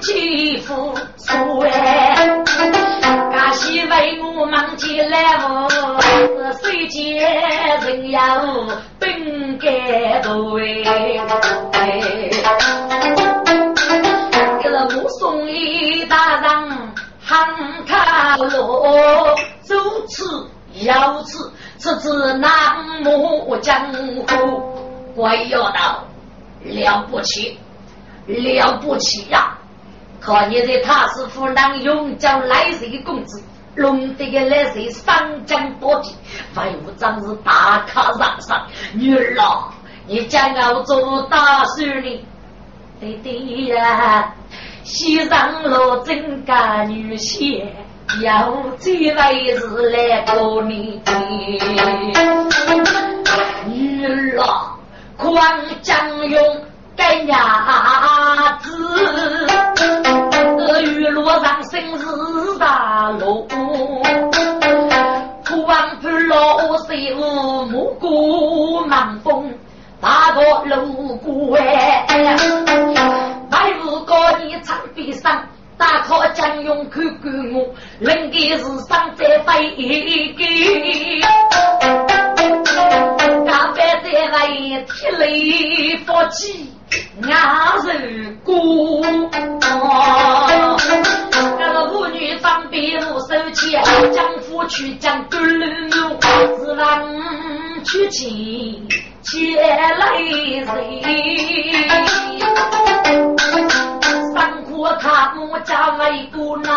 [0.01, 2.15] 欺负苏哎，
[3.33, 5.67] 家媳为我忙起来哦，
[6.61, 7.21] 谁见
[7.81, 8.21] 人要
[8.97, 10.57] 本该多
[11.73, 11.99] 哎。
[14.61, 15.38] 给了我送
[17.29, 19.75] 喊卡罗，走
[20.07, 20.49] 此
[20.81, 22.49] 要此，此次南
[23.05, 26.05] 无江湖，怪要道
[26.63, 27.59] 了不起，
[28.25, 29.55] 了不起呀！
[30.19, 33.43] 看你在他师傅能用叫来谁公子，
[33.75, 36.15] 弄得个来谁三江多地，
[36.55, 38.65] 外务长是大咖上上。
[38.93, 39.69] 女儿啊，
[40.07, 42.25] 你将要做大事呢？
[42.99, 43.33] 对对
[43.67, 44.33] 呀，
[44.89, 47.63] 西上路真干女婿，
[48.23, 50.99] 要这位是来过你。
[53.67, 54.43] 女儿，
[55.15, 55.39] 狂
[55.83, 56.41] 将用。
[56.97, 58.67] 该伢子，
[60.83, 63.47] 雨落上生日大路，
[65.47, 69.53] 苦王不老水雾，木过满风，
[70.01, 72.05] 大个路过哎，
[74.59, 75.47] 高你长臂上，
[75.77, 81.21] 大靠将勇看管我，人的是上在飞机。
[83.45, 84.47] 大白在来
[84.83, 86.71] 铁雷发起。
[87.21, 89.05] 伢是姑，
[91.59, 96.19] 那个妇女方便我收钱，将夫去将狗路用，
[96.65, 97.05] 是让
[97.83, 98.87] 去请
[99.21, 100.65] 接来人，
[104.79, 106.73] 三苦他母家为姑娘。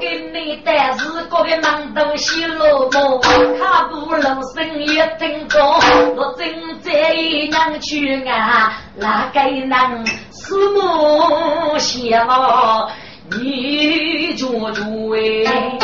[0.00, 3.18] 给你带是个个忙东西落寞，
[3.58, 5.80] 卡不楼生一等高，
[6.16, 6.46] 我正
[6.80, 12.88] 在一娘去啊，哪个能是我想
[13.30, 15.78] 你做主哎？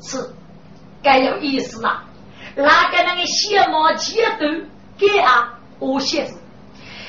[0.00, 0.30] 是，
[1.02, 2.05] 该有意思了。
[2.56, 4.46] 哪个那个小毛接头
[4.98, 5.54] 给啊？
[5.78, 6.38] 我写字。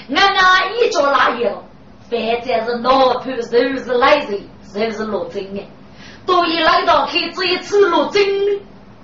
[0.09, 1.63] 俺俺一着哪有？
[2.09, 4.41] 反正是老头，就是来人，
[4.73, 5.61] 就是罗真的。
[6.25, 8.23] 都一来到看这一次罗真，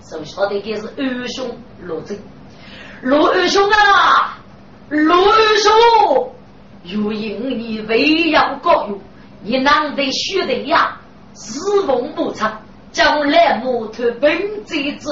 [0.01, 2.19] 就晓得该是二兄罗真。
[3.01, 4.37] 罗二兄啊，
[4.89, 6.31] 罗二兄，
[6.83, 8.99] 有因你为要高勇，
[9.41, 10.97] 你难得学得呀，
[11.33, 15.09] 四风不长，将来木头本贼之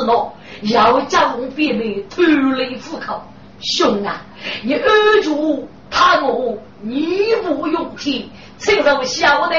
[0.62, 3.24] 要将别妹偷来虎口。
[3.60, 4.22] 兄啊，
[4.64, 5.68] 你二主。
[5.94, 8.10] 他我义不容辞，
[8.58, 9.58] 请受小的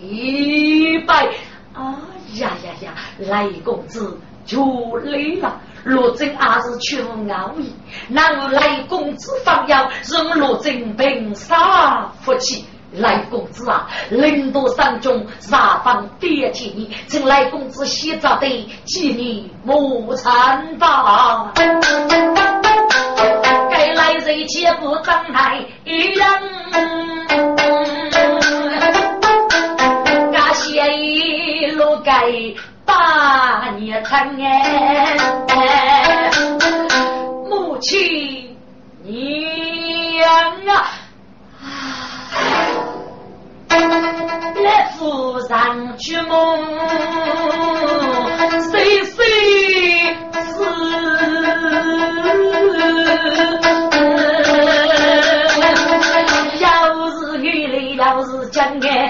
[0.00, 1.26] 一拜。
[1.74, 1.94] 啊
[2.36, 4.64] 呀呀呀，来公子就
[5.04, 5.60] 来了。
[5.84, 7.54] 罗真阿是全无傲
[8.08, 21.52] 难来公子方要让罗真平杀福气，来公子啊，领导三军杀方别见你，请来公子洗澡的纪念母参吧。
[23.70, 26.26] 该来人切不张开一人，
[30.32, 32.12] 感谢一路该
[32.84, 36.30] 把年成哎，
[37.48, 38.56] 母亲
[39.04, 39.14] 娘
[40.66, 40.90] 啊。
[44.62, 46.58] 来扶上去梦，
[48.70, 49.14] 谁谁
[50.34, 50.58] 是？
[56.60, 56.66] 要
[57.10, 59.08] 是雨来，要是江哎，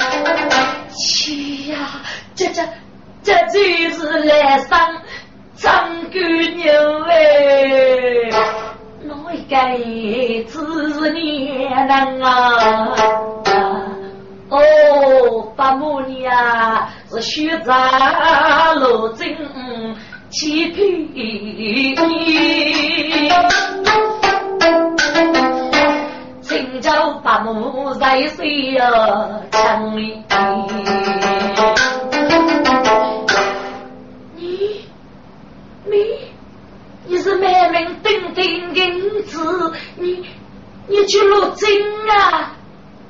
[0.97, 1.77] 去呀！
[2.35, 2.63] 这这
[3.23, 3.59] 这就
[3.91, 4.79] 是来上
[5.57, 6.19] 张姑
[6.57, 7.13] 娘哎，
[9.03, 9.13] 哪
[9.75, 12.29] 一个是娘人啊？
[14.51, 19.37] 哦，八母娘是虚杂罗真
[20.31, 21.95] 欺骗你，
[26.43, 28.91] 请叫八母在谁呀？
[29.53, 30.21] 城里，
[34.35, 34.85] 你
[35.85, 35.95] 你
[37.07, 40.27] 你是满门登顶银子，你
[40.89, 41.71] 你去罗真
[42.09, 42.57] 啊？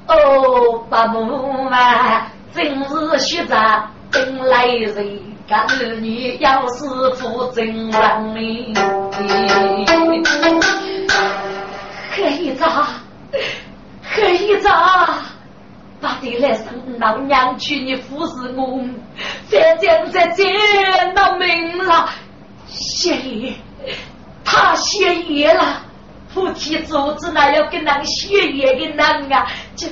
[0.06, 3.56] 哦，八木啊，真是学着
[4.10, 6.84] 等来人，家儿女要是
[7.14, 8.74] 负真亡命。
[12.12, 12.64] 黑子，
[14.02, 14.68] 黑子，
[16.00, 16.64] 把你来生
[16.98, 18.80] 老娘娶你服侍我，
[19.48, 20.52] 再见再见
[21.14, 22.08] 到命了，
[22.66, 23.54] 谢爷，
[24.44, 25.82] 他谢爷了。
[26.32, 29.86] 夫妻组织那要跟那血液的人啊，这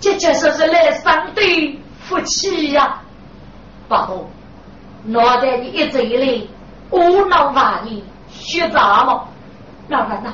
[0.00, 3.02] 这这说是来上对夫妻呀。
[3.88, 4.14] 爸爸，
[5.04, 6.48] 脑袋你一嘴里
[6.90, 9.28] 无脑玩意，学杂么？
[9.88, 10.32] 老人呐，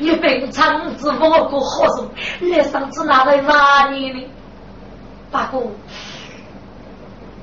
[0.00, 2.02] 你平常子我过好事，
[2.40, 4.26] 来上次哪来骂你呢？
[5.30, 5.60] 八哥，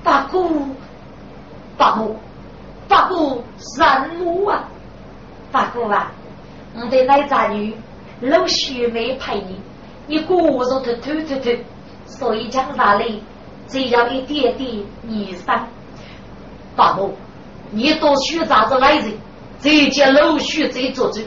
[0.04, 0.40] 八哥，
[1.78, 2.14] 八哥，
[2.90, 3.82] 八哥，什
[4.20, 4.66] 么啊？
[5.50, 6.12] 八哥啊！
[6.80, 7.76] 我的奶渣女
[8.22, 9.60] 陆续没陪你，
[10.06, 11.58] 你过着的偷偷偷，
[12.06, 13.20] 所以讲啥嘞？
[13.68, 15.68] 只要一点点泥沙，
[16.76, 17.18] 爸母，
[17.72, 19.12] 你多学杂子来人，
[19.60, 21.22] 这件陆续再做主，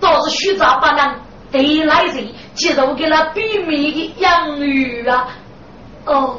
[0.00, 1.16] 倒是学杂不能
[1.50, 5.28] 对来人，接受给了避免的养育啊。
[6.06, 6.38] 哦，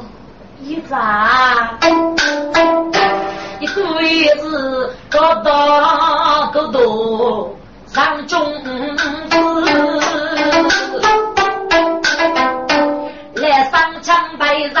[0.62, 1.78] 一咋？
[3.60, 7.54] 一个月子搞大搞多。
[7.92, 8.66] 上中子，
[13.34, 14.74] 来上枪白人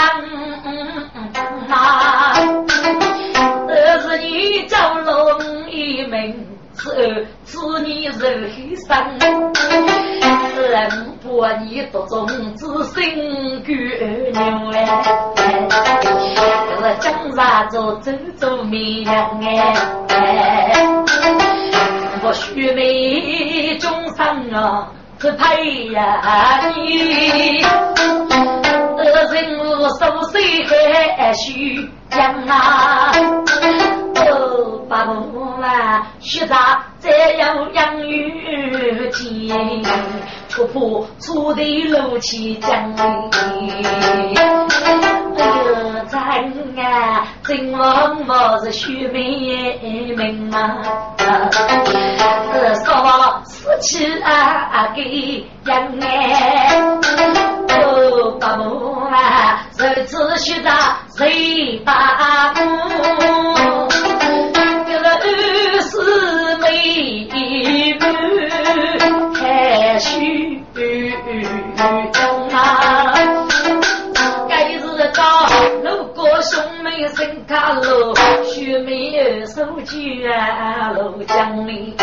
[1.70, 2.34] 啊！
[3.66, 6.46] 这是你叫龙一名，
[6.76, 8.50] 是是你人
[8.86, 9.18] 生，
[10.70, 13.72] 人把你独种子心牛
[14.74, 14.76] 哎，
[16.80, 19.74] 这江山做走走绵哎。
[22.38, 24.86] 我须眉终生啊，
[25.18, 27.58] 可配呀你，
[29.32, 30.64] 人物熟悉
[31.16, 33.10] 还须讲啊，
[34.14, 39.82] 哦，八母啊，学杂再有养育亲，
[40.54, 40.78] 不怕
[41.20, 42.94] 出头路起将。
[46.38, 50.78] 哎呦，真啊，真王我是虚名啊，
[52.52, 56.70] 呃，说死去啊给养哎，
[57.82, 63.88] 哦，八母啊，这次学杂谁把母？
[64.86, 65.22] 这个二
[65.82, 67.34] 师妹母
[69.34, 69.98] 还
[77.08, 81.94] 兄妹生卡路，兄妹二手绢啊，路江里。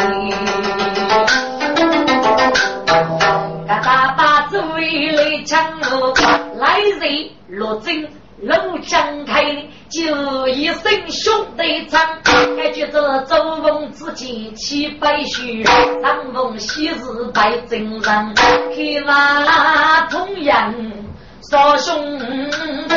[3.68, 6.14] 嘎达把子为来抢路，
[6.58, 8.08] 来人落针
[8.42, 9.44] 路江开，
[9.90, 12.02] 就一声兄弟唱，
[12.58, 16.96] 还觉得周凤之间七百许，张凤昔日
[17.34, 18.36] 拜真人，看
[19.06, 20.74] 那同样。
[21.52, 22.18] 少兄
[22.90, 22.96] 弟，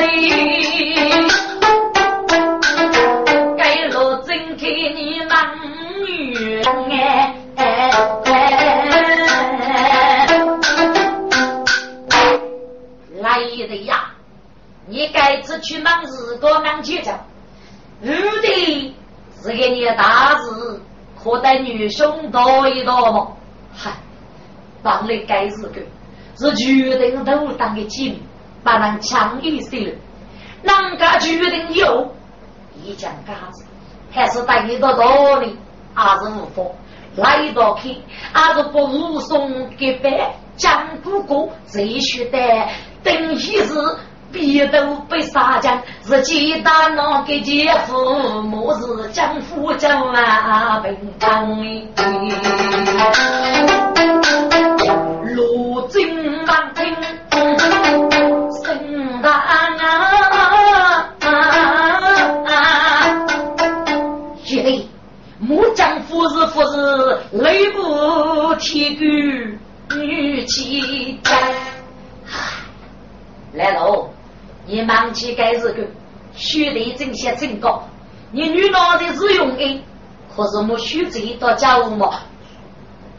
[3.69, 5.55] 该落真看你忙
[6.07, 7.91] 女哎哎
[8.25, 10.27] 哎，
[13.21, 13.69] 来人
[16.41, 17.15] 高难解决，
[18.01, 18.95] 如的
[19.43, 20.81] 是给你大事，
[21.23, 23.37] 可待女兄多一多么？
[23.77, 23.91] 嗨，
[24.83, 25.83] 当了该是个，
[26.39, 28.23] 是决定都当的紧，
[28.65, 29.93] 把人强一些了，
[30.63, 32.15] 哪个决定有？
[32.85, 33.65] 一讲嘎子，
[34.11, 35.57] 还是带你到道理，
[35.95, 36.63] 还是无法
[37.17, 37.97] 来到去，
[38.33, 42.39] 还是不如送给别江姑姑最须得
[43.03, 43.69] 等一日。
[44.31, 51.49] 别都被杀将，是鸡蛋那个姐夫，莫是江湖叫啊平常。
[67.39, 71.39] 雷不提钩，女气家。
[73.53, 74.11] 来喽！
[74.67, 75.87] 你忙起该日个，
[76.35, 77.89] 须得正些正高。
[78.33, 79.85] 你女老的是用的，
[80.35, 82.23] 可是我须得到家务嘛。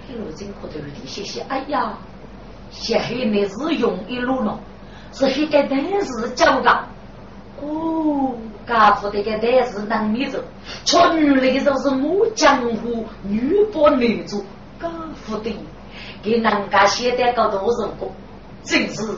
[0.05, 1.39] 黑罗真可头有点谢谢。
[1.47, 1.97] 哎呀，
[2.71, 4.59] 小黑那是用一路了，
[5.13, 6.69] 是黑个单是教的。
[7.61, 8.35] 哦，
[8.69, 10.37] 家父的个单是男女走，
[10.85, 14.45] 穿女的都是母江湖女播女主，
[14.79, 15.53] 家父的
[16.21, 18.07] 给人家写的个多少个，
[18.63, 19.17] 真是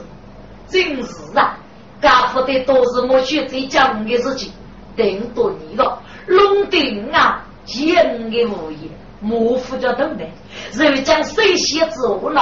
[0.67, 1.57] 真是啊！
[2.01, 4.53] 家父的都是我学最讲的事情，
[4.95, 8.89] 顶多你个龙顶啊，见的无言，
[9.19, 10.25] 莫负着头呢。
[10.73, 12.41] 人将谁先之物呢？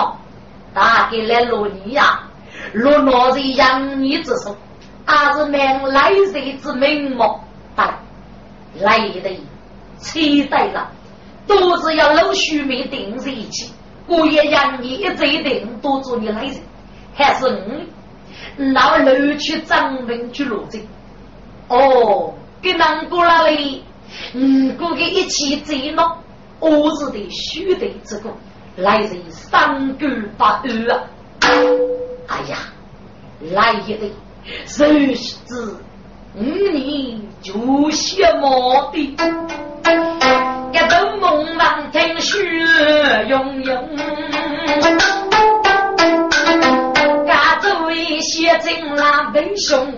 [0.73, 2.29] 大概来罗尼呀，
[2.73, 4.55] 罗老人养你之手，
[5.17, 7.43] 还是命来人之命么？
[7.75, 7.99] 但
[8.79, 9.39] 来的
[9.97, 10.91] 期待了，
[11.47, 13.73] 都是要老须命定在一起。
[14.07, 16.55] 我也让你一一定多做你来人，
[17.15, 17.87] 还是你。
[18.71, 20.81] 那楼去张明去罗镇，
[21.67, 23.83] 哦，跟南过那里，
[24.33, 26.17] 嗯，过个一起走了，
[26.59, 28.31] 我是的须得这个，
[28.77, 31.03] 来人三更八二啊！
[32.27, 32.57] 哎呀，
[33.51, 34.11] 来也得，
[34.65, 35.75] 谁知
[36.35, 37.53] 五年就
[37.91, 39.17] 羡慕的，
[40.71, 42.37] 一头梦望听雪
[43.27, 43.89] 拥拥。
[48.21, 49.93] 写进那文兄，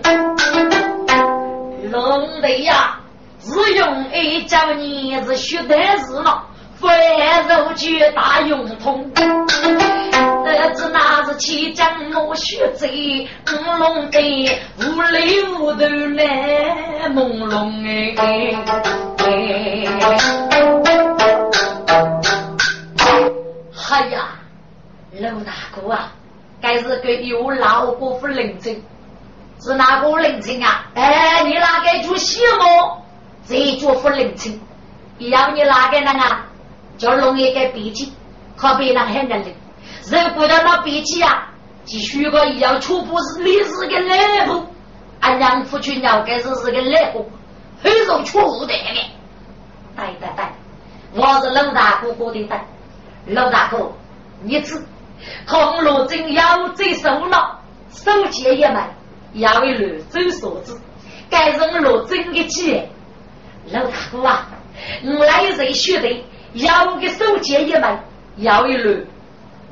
[1.90, 3.00] 龙的呀，
[3.40, 6.44] 只用一叫你是学的是了，
[6.80, 6.88] 非
[7.48, 9.10] 肉就大用通。
[10.56, 11.88] 儿子那是七将
[12.26, 14.18] 我学贼，五龙的
[14.78, 15.86] 无里无头
[16.16, 18.54] 来朦胧哎。
[23.90, 24.28] 哎呀，
[25.20, 26.12] 老大哥啊！
[26.60, 28.74] 该是个有老伯父领证，
[29.60, 30.86] 是哪个领证啊？
[30.94, 33.02] 哎，你哪个做西么？
[33.46, 34.58] 这做夫领证，
[35.18, 36.46] 要你哪个人啊？
[36.96, 38.12] 叫弄一个笔记，
[38.56, 39.42] 可别人很认
[40.10, 40.28] 的。
[40.28, 41.48] 如果到那笔记啊，
[41.84, 44.66] 继续个要初步是历史个内部，
[45.20, 47.30] 俺娘夫去了解是是个内部，
[47.82, 48.74] 很受错误的。
[49.94, 50.44] 对对对，
[51.14, 52.64] 我是老大哥哥的带，
[53.26, 53.92] 老大哥，
[54.42, 54.82] 你知。
[55.46, 57.60] 孔罗真要走手了，
[57.92, 58.80] 手节一枚，
[59.34, 60.80] 要一路走所子，
[61.30, 62.88] 该人罗真的钱。
[63.70, 64.48] 老大哥啊，
[65.04, 66.24] 我来人学的，
[66.54, 67.98] 要个手节一枚，
[68.38, 69.04] 要一路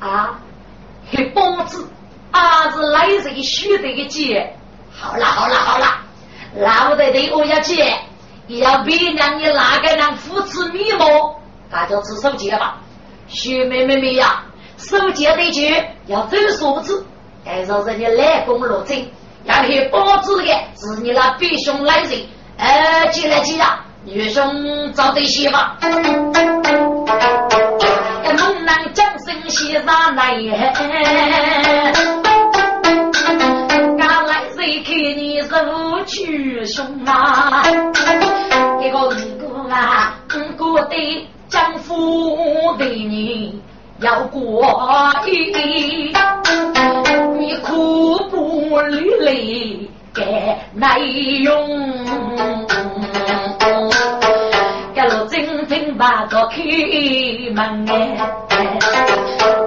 [0.01, 0.39] 啊，
[1.11, 1.87] 黑帮子，
[2.31, 4.57] 啊是来人学的个钱。
[4.91, 5.85] 好了好了好了，
[6.55, 7.99] 老得的我要钱，
[8.47, 11.39] 要别让你哪个人扶持你么，
[11.69, 12.79] 那就吃手节吧，
[13.27, 14.43] 学妹妹妹呀。
[14.77, 17.05] 守节对决要走数字，
[17.45, 19.05] 该说人家来攻落阵，
[19.43, 20.45] 要去保子的
[20.75, 22.19] 是你那弟兄来人。
[22.57, 25.53] 呃，进来进来，女生找对媳妇。
[28.23, 28.93] 猛男
[29.31, 30.35] 将身西上来，
[33.97, 37.63] 赶来谁看你如去兄啊？
[38.81, 43.61] 一个五哥啊，五哥的丈夫的你。
[44.01, 44.65] 要过
[45.27, 46.11] 瘾，
[47.37, 49.79] 你苦不履累
[50.11, 50.23] 该
[50.73, 51.69] 耐用。
[56.01, 56.57] 给了真正把个开
[57.53, 57.93] 门哎，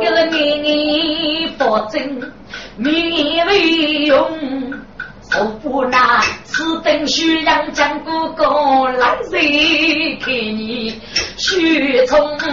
[0.00, 2.32] 给了你你保证
[2.76, 4.30] 免费用。
[5.36, 11.00] 我不拿此等虚让江哥哥来谁看你
[11.36, 12.50] 血冲冲？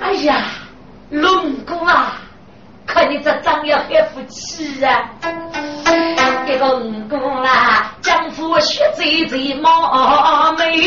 [0.00, 0.46] 哎呀，
[1.10, 2.20] 龙哥啊，
[2.86, 5.10] 看你这张要很福气啊！
[6.48, 10.78] 这个五谷啦江湖实最最貌美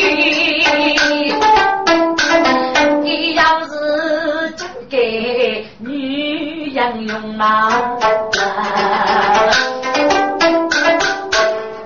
[3.03, 7.70] 你要是嫁给女人用啊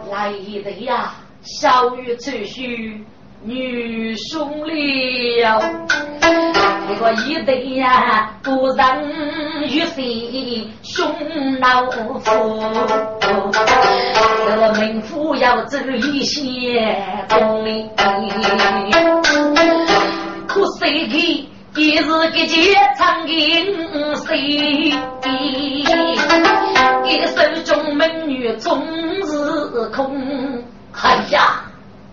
[0.10, 3.06] 来一呀小女子许
[3.46, 5.62] 女兄了。
[6.88, 8.86] 这个一对呀，不人
[9.68, 12.20] 于心胸老夫，
[14.48, 16.96] 这个命妇要走一些
[17.30, 17.72] 功名，
[20.48, 24.94] 可谁给也是个结长银谁？
[27.04, 28.84] 一手中美女终
[29.22, 31.65] 日空，哎呀！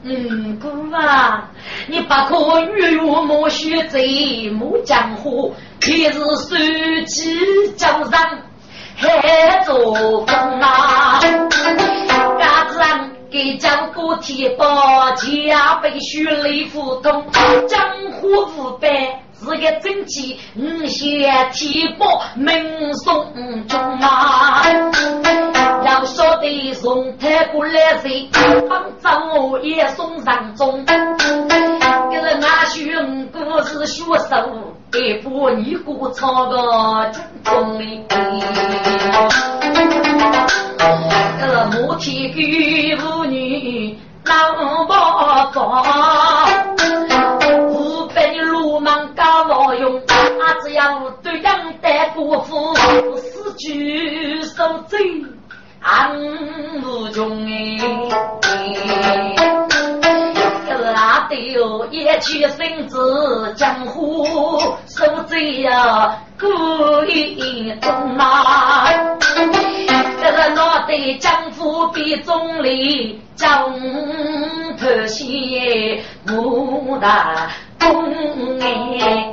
[0.05, 1.51] 嗯，姑啊，
[1.87, 5.55] 你不可与我莫学贼莫江湖，
[5.87, 6.57] 你是手
[7.07, 8.43] 机江山
[8.97, 11.21] 还做风啊！
[12.39, 17.11] 家人给江哥提包，家被血泪糊涂，
[17.69, 17.81] 江
[18.11, 19.23] 湖无败。
[19.43, 23.27] 是个真气，五线提拨门送
[23.67, 24.63] 中啊！
[25.85, 28.31] 要晓得送太过来谁，
[28.69, 30.85] 帮着也送上中。
[30.87, 34.49] 这是俺兄哥是学手，
[34.93, 37.85] 给不你姑唱个正宗的。
[41.41, 45.83] 这母体给妇女老包装。
[49.77, 50.03] 用，
[50.41, 52.75] 阿只要对养待国父，
[53.17, 54.97] 死举手走，
[55.81, 56.17] 安
[56.83, 57.79] 无穷哎。
[61.23, 61.87] 这哪得哟？
[61.91, 64.25] 一去身子江湖，
[64.87, 66.47] 手贼呀，故
[67.05, 68.89] 意中啊。
[70.21, 73.73] 这个脑袋江湖比总理，江
[74.79, 77.51] 头些武大。
[77.79, 78.13] 公
[78.61, 79.33] 哎。